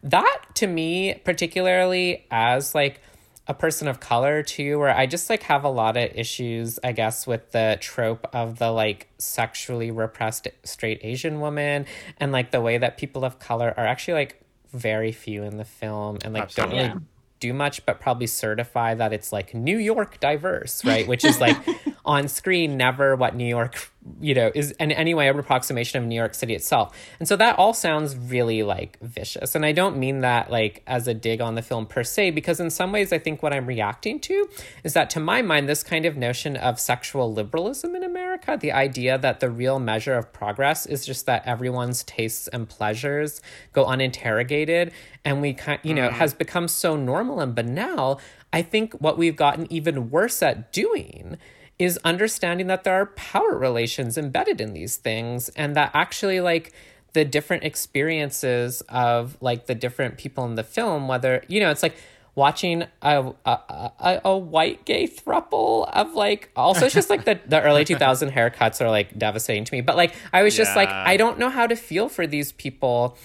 [0.05, 3.01] that to me, particularly as like
[3.47, 6.93] a person of color too, where I just like have a lot of issues, I
[6.93, 11.87] guess, with the trope of the like sexually repressed straight Asian woman
[12.19, 14.43] and like the way that people of color are actually like
[14.73, 16.79] very few in the film and like Absolutely.
[16.79, 17.01] don't really
[17.41, 21.07] do much, but probably certify that it's like New York diverse, right?
[21.07, 21.57] Which is like
[22.05, 26.09] on screen never what New York, you know, is in any way a approximation of
[26.09, 26.97] New York City itself.
[27.19, 29.55] And so that all sounds really like vicious.
[29.55, 32.61] And I don't mean that like as a dig on the film per se, because
[32.61, 34.49] in some ways I think what I'm reacting to
[34.83, 38.73] is that to my mind, this kind of notion of sexual liberalism in America, the
[38.73, 43.41] idea that the real measure of progress is just that everyone's tastes and pleasures
[43.73, 44.93] go uninterrogated
[45.25, 46.17] and we kind you know mm-hmm.
[46.17, 48.21] has become so normal and banal
[48.53, 51.39] i think what we've gotten even worse at doing
[51.79, 56.73] is understanding that there are power relations embedded in these things and that actually like
[57.13, 61.83] the different experiences of like the different people in the film whether you know it's
[61.83, 61.97] like
[62.35, 67.39] watching a a, a, a white gay thruple of like also it's just like the,
[67.47, 69.81] the early 2000 haircuts are like devastating to me.
[69.81, 73.17] But like i was just like i don't know how to feel for these people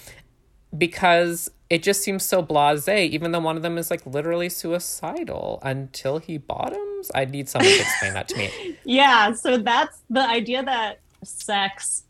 [0.76, 5.58] because it just seems so blasé even though one of them is like literally suicidal
[5.62, 7.10] until he bottoms?
[7.14, 8.76] I need someone to explain that to me.
[8.84, 12.04] Yeah so that's the idea that sex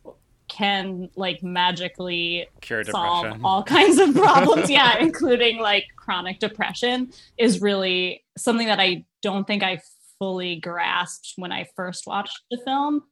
[0.48, 3.44] can like magically Cure solve depression.
[3.44, 4.68] all kinds of problems.
[4.78, 9.80] Yeah including like chronic depression is really something that i don't think i
[10.18, 13.02] fully grasped when i first watched the film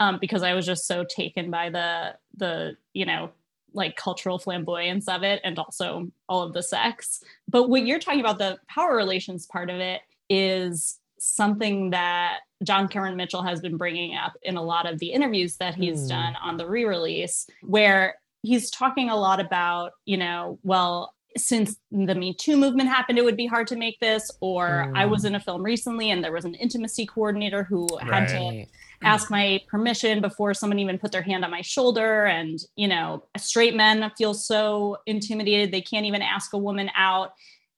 [0.00, 3.30] um, because i was just so taken by the the you know
[3.76, 8.20] like cultural flamboyance of it and also all of the sex but what you're talking
[8.20, 13.76] about the power relations part of it is something that John Cameron Mitchell has been
[13.76, 16.08] bringing up in a lot of the interviews that he's Hmm.
[16.08, 22.14] done on the re-release where he's talking a lot about, you know, well, since the
[22.14, 24.30] Me Too movement happened, it would be hard to make this.
[24.40, 28.28] Or I was in a film recently and there was an intimacy coordinator who had
[28.28, 28.68] to Right.
[29.02, 32.24] Ask my permission before someone even put their hand on my shoulder.
[32.26, 37.32] And, you know, straight men feel so intimidated, they can't even ask a woman out.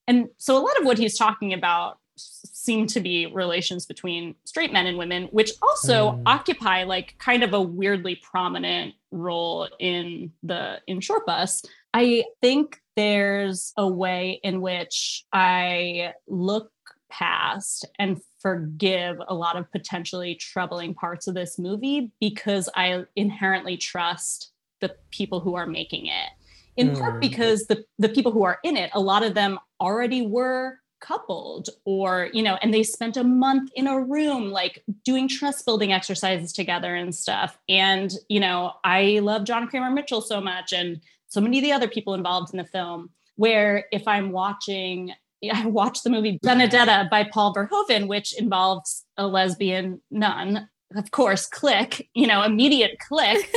[0.07, 4.73] And so a lot of what he's talking about seem to be relations between straight
[4.73, 6.23] men and women, which also Mm.
[6.25, 11.65] occupy like kind of a weirdly prominent role in the in Shortbus.
[11.93, 16.71] I think there's a way in which I look
[17.09, 23.77] past and forgive a lot of potentially troubling parts of this movie because I inherently
[23.77, 26.29] trust the people who are making it.
[26.77, 27.19] In part Mm.
[27.19, 31.69] because the the people who are in it, a lot of them already were coupled
[31.85, 35.93] or you know and they spent a month in a room like doing trust building
[35.93, 40.99] exercises together and stuff and you know i love john cameron mitchell so much and
[41.29, 45.13] so many of the other people involved in the film where if i'm watching
[45.53, 51.45] i watched the movie benedetta by paul verhoeven which involves a lesbian nun of course
[51.45, 53.49] click you know immediate click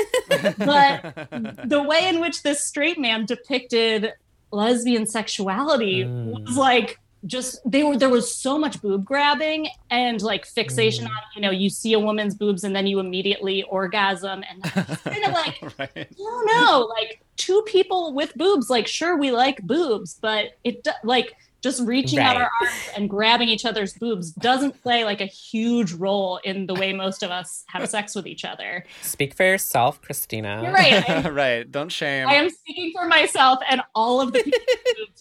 [0.58, 1.28] but
[1.64, 4.12] the way in which this straight man depicted
[4.50, 6.44] lesbian sexuality Mm.
[6.46, 11.12] was like just they were there was so much boob grabbing and like fixation on
[11.36, 15.32] you know you see a woman's boobs and then you immediately orgasm and kind of
[15.32, 15.90] like right.
[15.96, 18.68] I don't know, like two people with boobs.
[18.68, 23.48] Like, sure, we like boobs, but it like just reaching out our arms and grabbing
[23.48, 27.64] each other's boobs doesn't play like a huge role in the way most of us
[27.68, 28.84] have sex with each other.
[29.02, 31.08] speak for yourself christina You're right.
[31.26, 31.70] I, right.
[31.70, 32.28] Don't shame.
[32.28, 34.58] I am speaking for myself and all of the people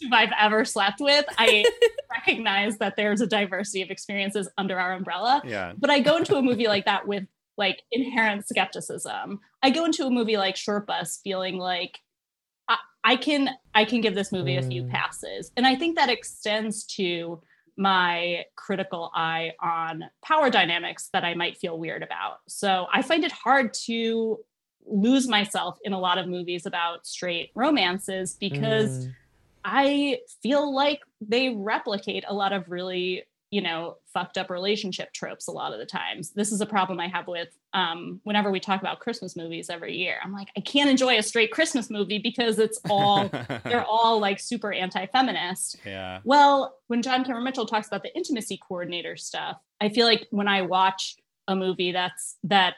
[0.02, 1.26] who I've ever slept with.
[1.38, 1.66] I
[2.12, 5.74] recognize that there's a diversity of experiences under our umbrella yeah.
[5.78, 7.26] but I go into a movie like that with
[7.58, 9.40] like inherent skepticism.
[9.62, 12.00] I go into a movie like Shortbus feeling like
[13.04, 14.90] I, can I can give this movie a few Mm.
[14.90, 17.42] passes, and I think that extends to
[17.78, 22.40] my critical eye on power dynamics that I might feel weird about.
[22.48, 24.40] So I find it hard to
[24.86, 29.16] lose myself in a lot of movies about straight romances because Mm.
[29.64, 35.48] I feel like they replicate a lot of really, you know, fucked up relationship tropes
[35.48, 36.32] a lot of the times.
[36.32, 39.96] This is a problem I have with um, whenever we talk about Christmas movies every
[39.96, 40.16] year.
[40.24, 43.28] I'm like, I can't enjoy a straight Christmas movie because it's all
[43.66, 45.78] they're all like super anti-feminist.
[45.86, 46.20] yeah.
[46.24, 50.48] Well, when John Cameron Mitchell talks about the intimacy coordinator stuff, I feel like when
[50.48, 51.18] I watch
[51.50, 52.76] a movie that's that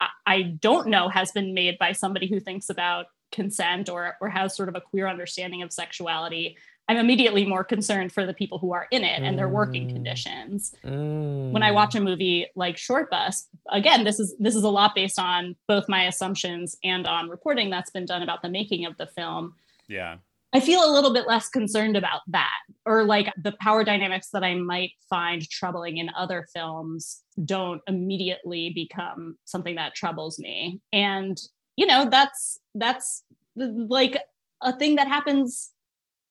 [0.00, 4.28] I, I don't know has been made by somebody who thinks about consent or or
[4.28, 6.56] has sort of a queer understanding of sexuality,
[6.88, 9.92] I'm immediately more concerned for the people who are in it and their working Mm.
[9.94, 10.74] conditions.
[10.84, 11.50] Mm.
[11.52, 15.18] When I watch a movie like Shortbus, again, this is this is a lot based
[15.18, 19.06] on both my assumptions and on reporting that's been done about the making of the
[19.06, 19.54] film.
[19.88, 20.16] Yeah.
[20.52, 24.44] I feel a little bit less concerned about that or like the power dynamics that
[24.44, 30.80] I might find troubling in other films don't immediately become something that troubles me.
[30.92, 31.40] And
[31.76, 33.24] you know, that's that's
[33.56, 34.18] like
[34.60, 35.70] a thing that happens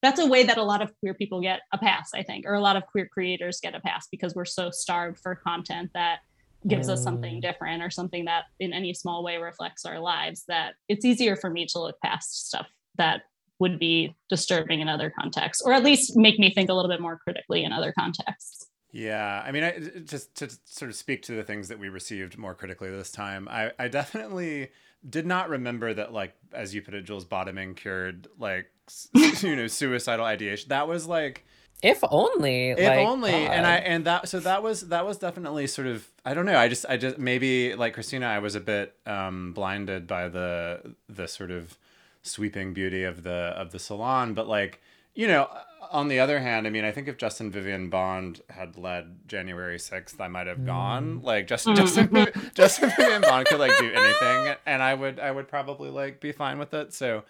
[0.03, 2.53] that's a way that a lot of queer people get a pass, I think, or
[2.53, 6.19] a lot of queer creators get a pass because we're so starved for content that
[6.67, 7.41] gives us something mm.
[7.41, 11.49] different or something that in any small way reflects our lives that it's easier for
[11.49, 13.23] me to look past stuff that
[13.59, 17.01] would be disturbing in other contexts or at least make me think a little bit
[17.01, 21.33] more critically in other contexts yeah i mean I, just to sort of speak to
[21.33, 24.69] the things that we received more critically this time i, I definitely
[25.07, 28.67] did not remember that like as you put it jules bottoming cured like
[29.13, 30.69] you know suicidal ideation.
[30.69, 31.45] That was like
[31.81, 33.31] if only if like, only.
[33.31, 33.51] God.
[33.51, 36.57] and i and that so that was that was definitely sort of i don't know
[36.57, 40.95] i just i just maybe like christina i was a bit um blinded by the
[41.09, 41.77] the sort of
[42.21, 44.33] sweeping beauty of the of the salon.
[44.33, 44.81] But like
[45.13, 45.49] you know
[45.91, 49.77] on the other hand i mean i think if justin vivian bond had led january
[49.77, 51.19] 6th i might have gone.
[51.19, 51.23] Mm.
[51.23, 52.09] like just, justin
[52.55, 56.31] justin vivian bond could like do anything and i would i would probably like be
[56.31, 56.93] fine with it.
[56.93, 57.23] So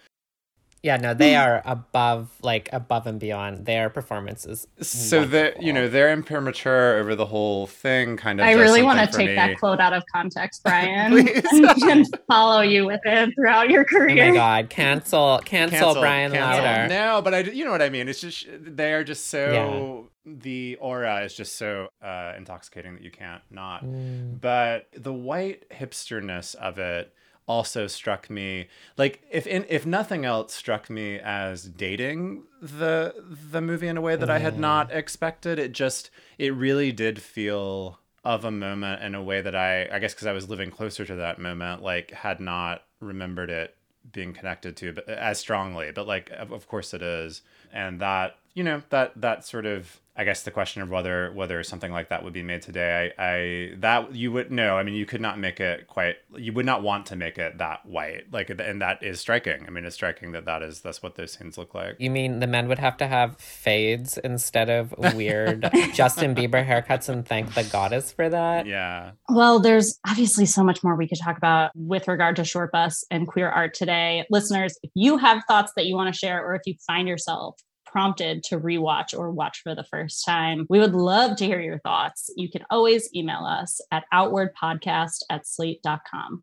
[0.84, 4.68] yeah, no, they are above, like above and beyond their performances.
[4.82, 8.18] So that you know, they're imprimatur over the whole thing.
[8.18, 8.46] Kind of.
[8.46, 9.34] I really want to take me.
[9.34, 14.24] that quote out of context, Bryan, and follow you with it throughout your career.
[14.24, 16.62] Oh my god, cancel, cancel, cancel Bryan cancel.
[16.62, 16.88] Lowder.
[16.88, 18.06] No, but I, you know what I mean.
[18.06, 19.52] It's just they are just so.
[19.52, 20.10] Yeah.
[20.26, 23.84] The aura is just so uh, intoxicating that you can't not.
[23.84, 24.40] Mm.
[24.40, 27.12] But the white hipsterness of it
[27.46, 33.14] also struck me like if in, if nothing else struck me as dating the
[33.50, 34.30] the movie in a way that.
[34.30, 34.96] I had not mm.
[34.96, 35.58] expected.
[35.58, 39.98] It just it really did feel of a moment in a way that I I
[39.98, 43.76] guess because I was living closer to that moment, like had not remembered it
[44.12, 45.90] being connected to but as strongly.
[45.92, 47.42] But like of, of course it is,
[47.72, 51.60] and that you know that that sort of I guess the question of whether whether
[51.64, 54.94] something like that would be made today, I, I that you would no, I mean
[54.94, 56.16] you could not make it quite.
[56.36, 59.64] You would not want to make it that white, like, and that is striking.
[59.66, 61.96] I mean, it's striking that that is that's what those scenes look like.
[61.98, 67.08] You mean the men would have to have fades instead of weird Justin Bieber haircuts
[67.08, 68.66] and thank the goddess for that?
[68.66, 69.12] Yeah.
[69.28, 73.26] Well, there's obviously so much more we could talk about with regard to Shortbus and
[73.26, 74.24] queer art today.
[74.30, 77.56] Listeners, if you have thoughts that you want to share, or if you find yourself
[77.94, 80.66] prompted to rewatch or watch for the first time.
[80.68, 82.28] We would love to hear your thoughts.
[82.36, 86.42] You can always email us at outwardpodcast at slate.com.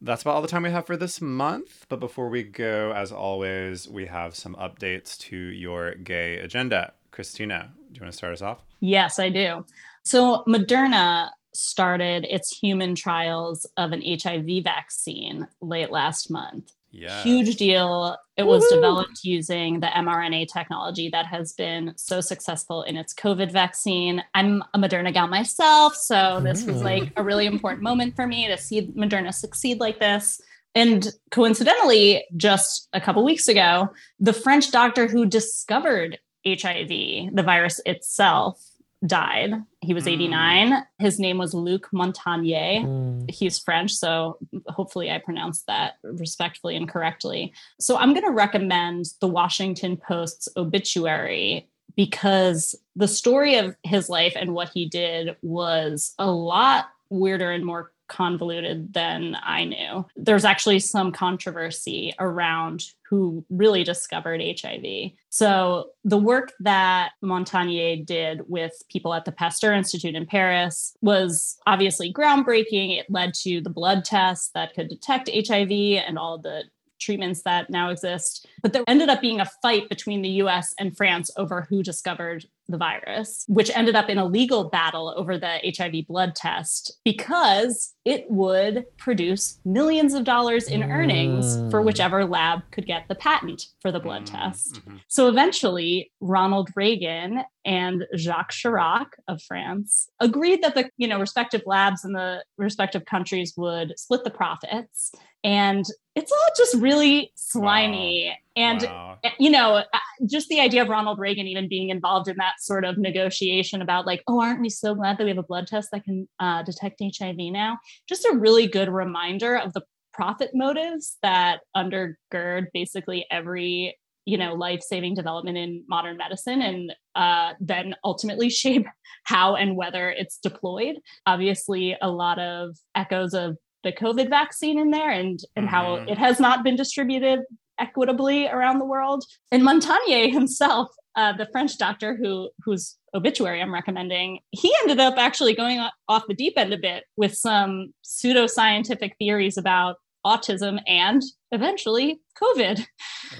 [0.00, 1.86] That's about all the time we have for this month.
[1.88, 6.94] But before we go, as always, we have some updates to your gay agenda.
[7.12, 8.64] Christina, do you want to start us off?
[8.80, 9.64] Yes, I do.
[10.02, 16.72] So, Moderna started its human trials of an HIV vaccine late last month.
[16.96, 17.22] Yeah.
[17.22, 18.16] Huge deal.
[18.36, 18.76] It was Woo-hoo!
[18.76, 24.22] developed using the mRNA technology that has been so successful in its COVID vaccine.
[24.34, 26.84] I'm a Moderna gal myself, so this was mm.
[26.84, 30.40] like a really important moment for me to see Moderna succeed like this.
[30.74, 37.80] And coincidentally, just a couple weeks ago, the French doctor who discovered HIV, the virus
[37.84, 38.62] itself,
[39.04, 39.52] died.
[39.80, 40.72] He was 89.
[40.72, 40.86] Mm.
[40.98, 42.84] His name was Luc Montagnier.
[42.84, 43.30] Mm.
[43.30, 44.38] He's French, so
[44.68, 47.52] hopefully I pronounced that respectfully and correctly.
[47.80, 54.34] So I'm going to recommend the Washington Post's obituary because the story of his life
[54.36, 60.06] and what he did was a lot weirder and more convoluted than I knew.
[60.16, 65.12] There's actually some controversy around who really discovered HIV.
[65.30, 71.58] So, the work that Montagnier did with people at the Pasteur Institute in Paris was
[71.66, 72.98] obviously groundbreaking.
[72.98, 75.70] It led to the blood tests that could detect HIV
[76.06, 76.64] and all the
[76.98, 78.46] treatments that now exist.
[78.62, 82.46] But there ended up being a fight between the US and France over who discovered
[82.68, 87.94] the virus, which ended up in a legal battle over the HIV blood test because
[88.04, 91.84] it would produce millions of dollars in earnings for mm.
[91.84, 94.36] whichever lab could get the patent for the blood mm-hmm.
[94.36, 94.74] test.
[94.74, 94.96] Mm-hmm.
[95.08, 101.62] So eventually, Ronald Reagan and Jacques Chirac of France agreed that the you know respective
[101.66, 105.12] labs in the respective countries would split the profits
[105.46, 105.86] and
[106.16, 108.36] it's all just really slimy.
[108.56, 109.18] And wow.
[109.22, 109.98] Eh, you know uh,
[110.28, 114.06] just the idea of ronald reagan even being involved in that sort of negotiation about
[114.06, 116.62] like oh aren't we so glad that we have a blood test that can uh,
[116.62, 117.78] detect hiv now
[118.08, 119.82] just a really good reminder of the
[120.12, 127.52] profit motives that undergird basically every you know life-saving development in modern medicine and uh,
[127.60, 128.86] then ultimately shape
[129.24, 130.96] how and whether it's deployed
[131.26, 135.74] obviously a lot of echoes of the COVID vaccine in there and and mm-hmm.
[135.74, 137.40] how it has not been distributed
[137.78, 139.24] equitably around the world.
[139.50, 145.14] And Montagnier himself, uh, the French doctor who whose obituary I'm recommending, he ended up
[145.16, 151.22] actually going off the deep end a bit with some pseudoscientific theories about autism and
[151.52, 152.84] eventually COVID.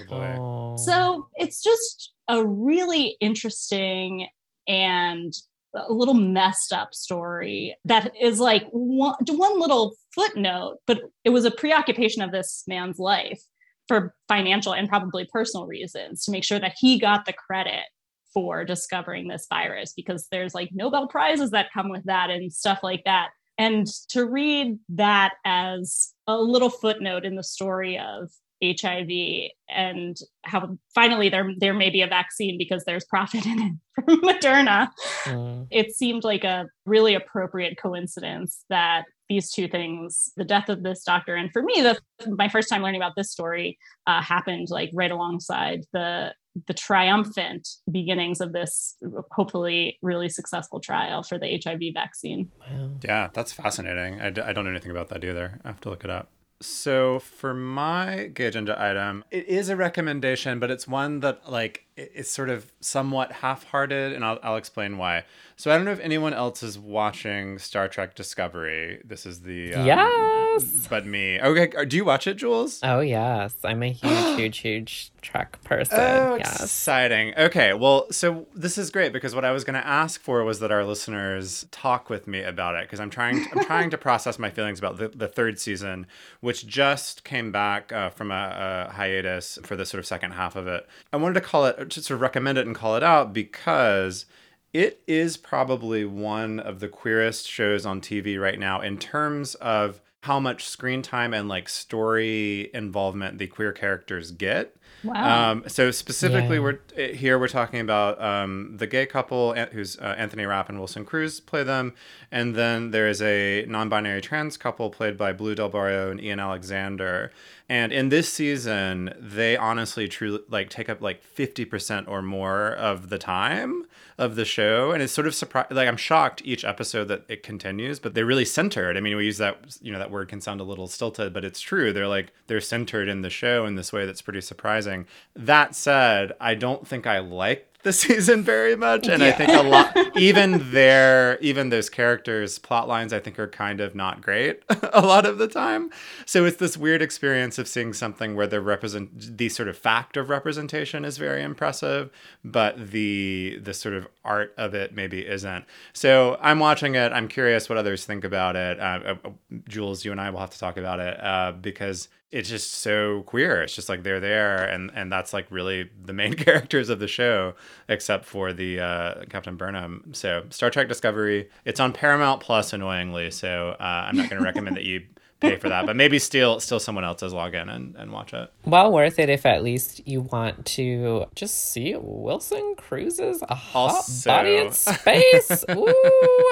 [0.09, 4.27] Oh so it's just a really interesting
[4.67, 5.33] and
[5.75, 11.45] a little messed up story that is like one, one little footnote, but it was
[11.45, 13.41] a preoccupation of this man's life
[13.87, 17.85] for financial and probably personal reasons to make sure that he got the credit
[18.33, 22.79] for discovering this virus because there's like Nobel Prizes that come with that and stuff
[22.83, 23.29] like that.
[23.57, 28.29] And to read that as a little footnote in the story of
[28.63, 33.73] HIV and how finally there there may be a vaccine because there's profit in it
[34.05, 34.89] from Moderna.
[35.25, 35.67] Mm.
[35.69, 41.03] It seemed like a really appropriate coincidence that these two things, the death of this
[41.03, 41.99] doctor, and for me, the
[42.29, 46.33] my first time learning about this story uh, happened like right alongside the
[46.65, 48.95] the triumphant beginnings of this
[49.31, 52.49] hopefully really successful trial for the HIV vaccine.
[52.59, 52.91] Wow.
[53.03, 54.19] Yeah, that's fascinating.
[54.21, 55.59] I d- I don't know anything about that either.
[55.63, 56.31] I have to look it up.
[56.61, 61.86] So for my gay agenda item, it is a recommendation, but it's one that like
[61.97, 65.23] it's sort of somewhat half-hearted, and I'll I'll explain why.
[65.55, 69.01] So I don't know if anyone else is watching Star Trek Discovery.
[69.03, 71.39] This is the um, yes, but me.
[71.41, 72.79] Okay, do you watch it, Jules?
[72.83, 75.99] Oh yes, I'm a huge, huge, huge Trek person.
[75.99, 76.63] Oh, yes.
[76.63, 77.33] exciting.
[77.37, 80.59] Okay, well, so this is great because what I was going to ask for was
[80.59, 83.97] that our listeners talk with me about it because I'm trying to, I'm trying to
[83.97, 86.07] process my feelings about the, the third season,
[86.39, 90.55] which just came back uh, from a, a hiatus for the sort of second half
[90.55, 90.87] of it.
[91.11, 94.25] I wanted to call it to sort of recommend it and call it out because
[94.73, 100.01] it is probably one of the queerest shows on TV right now in terms of
[100.21, 104.75] how much screen time and like story involvement the queer characters get.
[105.03, 105.51] Wow.
[105.51, 106.63] Um, so specifically, yeah.
[106.63, 107.39] we're eh, here.
[107.39, 111.63] We're talking about um, the gay couple, who's uh, Anthony Rapp and Wilson Cruz play
[111.63, 111.93] them,
[112.31, 116.39] and then there is a non-binary trans couple played by Blu del Barrio and Ian
[116.39, 117.31] Alexander.
[117.69, 122.69] And in this season, they honestly, truly like take up like fifty percent or more
[122.73, 123.85] of the time
[124.17, 125.71] of the show, and it's sort of surprised.
[125.71, 128.95] Like I'm shocked each episode that it continues, but they're really centered.
[128.95, 131.43] I mean, we use that you know that word can sound a little stilted, but
[131.43, 131.91] it's true.
[131.91, 135.05] They're like they're centered in the show in this way that's pretty surprising.
[135.35, 139.29] That said, I don't think I like the season very much and yeah.
[139.29, 143.79] i think a lot even their even those characters plot lines i think are kind
[143.81, 144.61] of not great
[144.93, 145.89] a lot of the time.
[146.25, 150.17] So it's this weird experience of seeing something where the represent the sort of fact
[150.17, 152.09] of representation is very impressive
[152.43, 155.65] but the the sort of art of it maybe isn't.
[155.93, 157.11] So i'm watching it.
[157.11, 158.79] I'm curious what others think about it.
[158.79, 159.29] Uh, uh,
[159.67, 163.23] jules you and i will have to talk about it uh, because it's just so
[163.23, 163.61] queer.
[163.61, 167.07] It's just like they're there, and and that's like really the main characters of the
[167.07, 167.53] show,
[167.87, 170.11] except for the uh, Captain Burnham.
[170.13, 173.31] So Star Trek Discovery, it's on Paramount Plus, annoyingly.
[173.31, 175.03] So uh, I'm not going to recommend that you
[175.39, 178.51] pay for that, but maybe still steal someone else's login and, and watch it.
[178.65, 183.95] Well worth it if at least you want to just see Wilson Cruz's a hot
[183.95, 184.29] also...
[184.29, 185.63] body in space.
[185.71, 186.51] Ooh.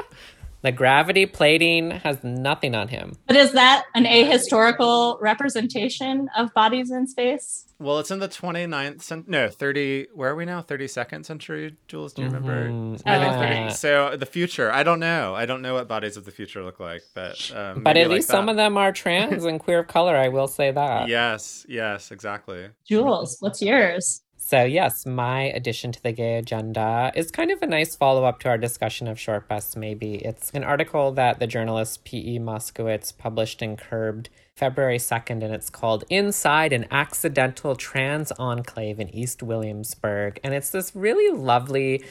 [0.66, 3.14] The gravity plating has nothing on him.
[3.28, 7.68] But is that an ahistorical representation of bodies in space?
[7.78, 9.30] Well, it's in the 29th century.
[9.32, 10.08] No, 30.
[10.16, 10.64] Where are we now?
[10.64, 12.14] 32nd century, Jules?
[12.14, 12.70] Do you remember?
[12.70, 13.08] Mm-hmm.
[13.08, 13.68] Yeah.
[13.68, 14.72] So the future.
[14.72, 15.36] I don't know.
[15.36, 17.52] I don't know what bodies of the future look like, but.
[17.54, 20.16] Um, but at least like some of them are trans and queer of color.
[20.16, 21.10] I will say that.
[21.16, 22.70] Yes, yes, exactly.
[22.88, 24.24] Jules, what's yours?
[24.48, 28.40] So, yes, my addition to the gay agenda is kind of a nice follow up
[28.42, 30.18] to our discussion of Shortbus, maybe.
[30.18, 32.38] It's an article that the journalist P.E.
[32.38, 39.10] Moskowitz published in Curbed February 2nd, and it's called Inside an Accidental Trans Enclave in
[39.10, 40.40] East Williamsburg.
[40.44, 42.04] And it's this really lovely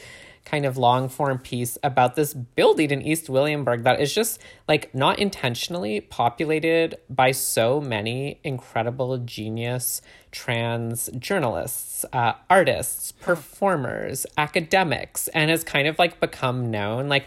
[0.45, 4.93] kind of long form piece about this building in East Williamsburg that is just like
[4.93, 15.49] not intentionally populated by so many incredible genius trans journalists, uh, artists, performers, academics, and
[15.49, 17.09] has kind of like become known.
[17.09, 17.25] Like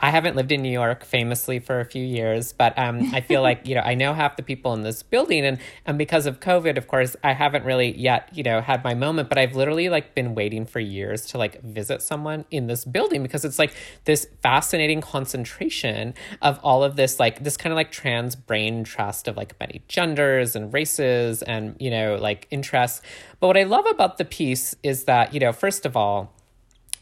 [0.00, 3.42] I haven't lived in New York famously for a few years, but um, I feel
[3.42, 6.40] like you know I know half the people in this building, and and because of
[6.40, 9.28] COVID, of course, I haven't really yet you know had my moment.
[9.28, 13.22] But I've literally like been waiting for years to like visit someone in this building
[13.22, 13.74] because it's like
[14.04, 19.26] this fascinating concentration of all of this like this kind of like trans brain trust
[19.26, 23.02] of like many genders and races and you know like interests.
[23.40, 26.32] But what I love about the piece is that you know first of all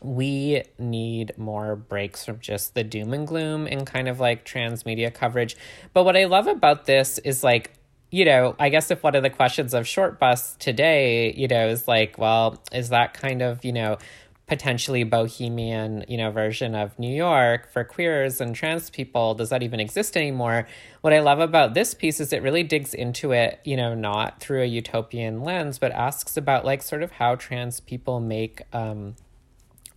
[0.02, 4.84] we need more breaks from just the doom and gloom and kind of like trans
[4.86, 5.56] media coverage.
[5.92, 7.72] But what I love about this is like
[8.10, 11.88] you know, I guess if one of the questions of Shortbus today, you know, is
[11.88, 13.98] like, well, is that kind of, you know,
[14.46, 19.62] potentially bohemian, you know, version of New York for queers and trans people, does that
[19.62, 20.68] even exist anymore?
[21.00, 24.40] What I love about this piece is it really digs into it, you know, not
[24.40, 29.16] through a utopian lens, but asks about like sort of how trans people make um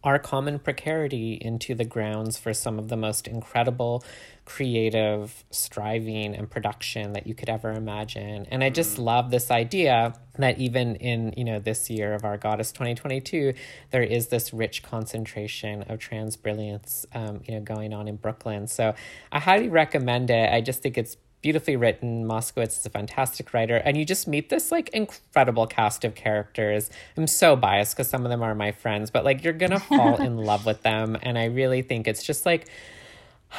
[0.04, 4.04] our common precarity into the grounds for some of the most incredible
[4.46, 8.48] creative striving and production that you could ever imagine.
[8.50, 12.38] And i just love this idea that even in you know this year of our
[12.38, 13.54] goddess 2022
[13.92, 18.68] there is this rich concentration of trans brilliance um, you know going on in brooklyn.
[18.68, 18.96] So
[19.32, 20.52] i highly recommend it.
[20.52, 22.26] I just think it's beautifully written.
[22.26, 26.90] Moskowitz is a fantastic writer, and you just meet this like incredible cast of characters.
[27.18, 30.16] I'm so biased because some of them are my friends, but like you're gonna fall
[30.18, 32.68] in love with them, and I really think it's just like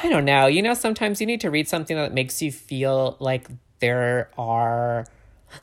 [0.03, 0.47] I don't know.
[0.47, 3.47] You know, sometimes you need to read something that makes you feel like
[3.79, 5.05] there are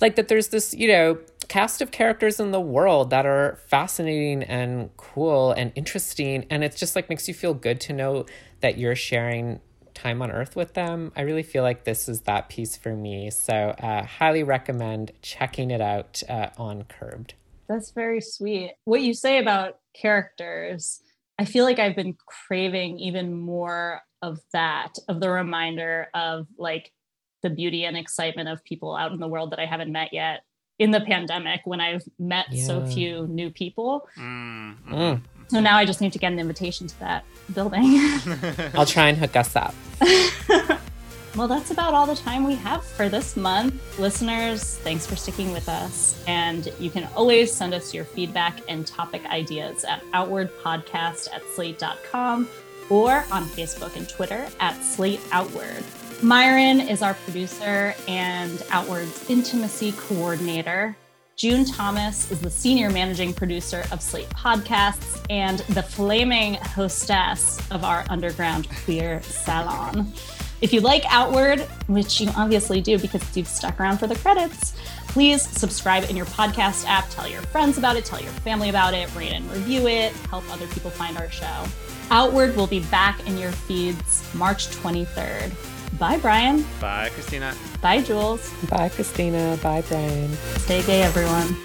[0.01, 4.43] like that there's this, you know, cast of characters in the world that are fascinating
[4.43, 8.27] and cool and interesting and it's just like makes you feel good to know
[8.61, 9.59] that you're sharing
[9.99, 11.13] time on earth with them.
[11.17, 13.31] I really feel like this is that piece for me.
[13.31, 17.35] So, uh, highly recommend checking it out uh, on Curbed.
[17.69, 18.75] That's very sweet.
[18.85, 21.03] What you say about characters,
[21.39, 26.93] I feel like I've been craving even more of that, of the reminder of like
[27.43, 30.43] the beauty and excitement of people out in the world that I haven't met yet
[30.79, 32.65] in the pandemic when I've met yeah.
[32.65, 34.09] so few new people.
[34.17, 35.38] Mm-hmm.
[35.49, 37.25] So now I just need to get an invitation to that
[37.55, 37.83] building.
[38.75, 39.75] I'll try and hook us up.
[41.37, 43.99] well, that's about all the time we have for this month.
[43.99, 46.23] Listeners, thanks for sticking with us.
[46.27, 52.49] And you can always send us your feedback and topic ideas at outwardpodcast at slate.com
[52.91, 55.85] or on Facebook and Twitter at Slate Outward.
[56.23, 60.97] Myron is our producer and Outward's intimacy coordinator.
[61.39, 67.85] June Thomas is the senior managing producer of Slate Podcasts and the flaming hostess of
[67.85, 70.13] our underground queer salon.
[70.61, 74.75] If you like Outward, which you obviously do because you've stuck around for the credits,
[75.07, 77.09] please subscribe in your podcast app.
[77.11, 80.43] Tell your friends about it, tell your family about it, rate and review it, help
[80.53, 81.65] other people find our show.
[82.11, 85.53] Outward will be back in your feeds March 23rd.
[85.99, 86.65] Bye, Bryan.
[86.81, 87.55] Bye, Christina.
[87.83, 88.53] Bye, Jules.
[88.71, 89.59] Bye, Christina.
[89.63, 90.31] Bye, Bryan.
[90.59, 91.57] Stay gay, everyone.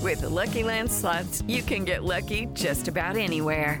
[0.00, 3.80] With the Lucky Land slots, you can get lucky just about anywhere.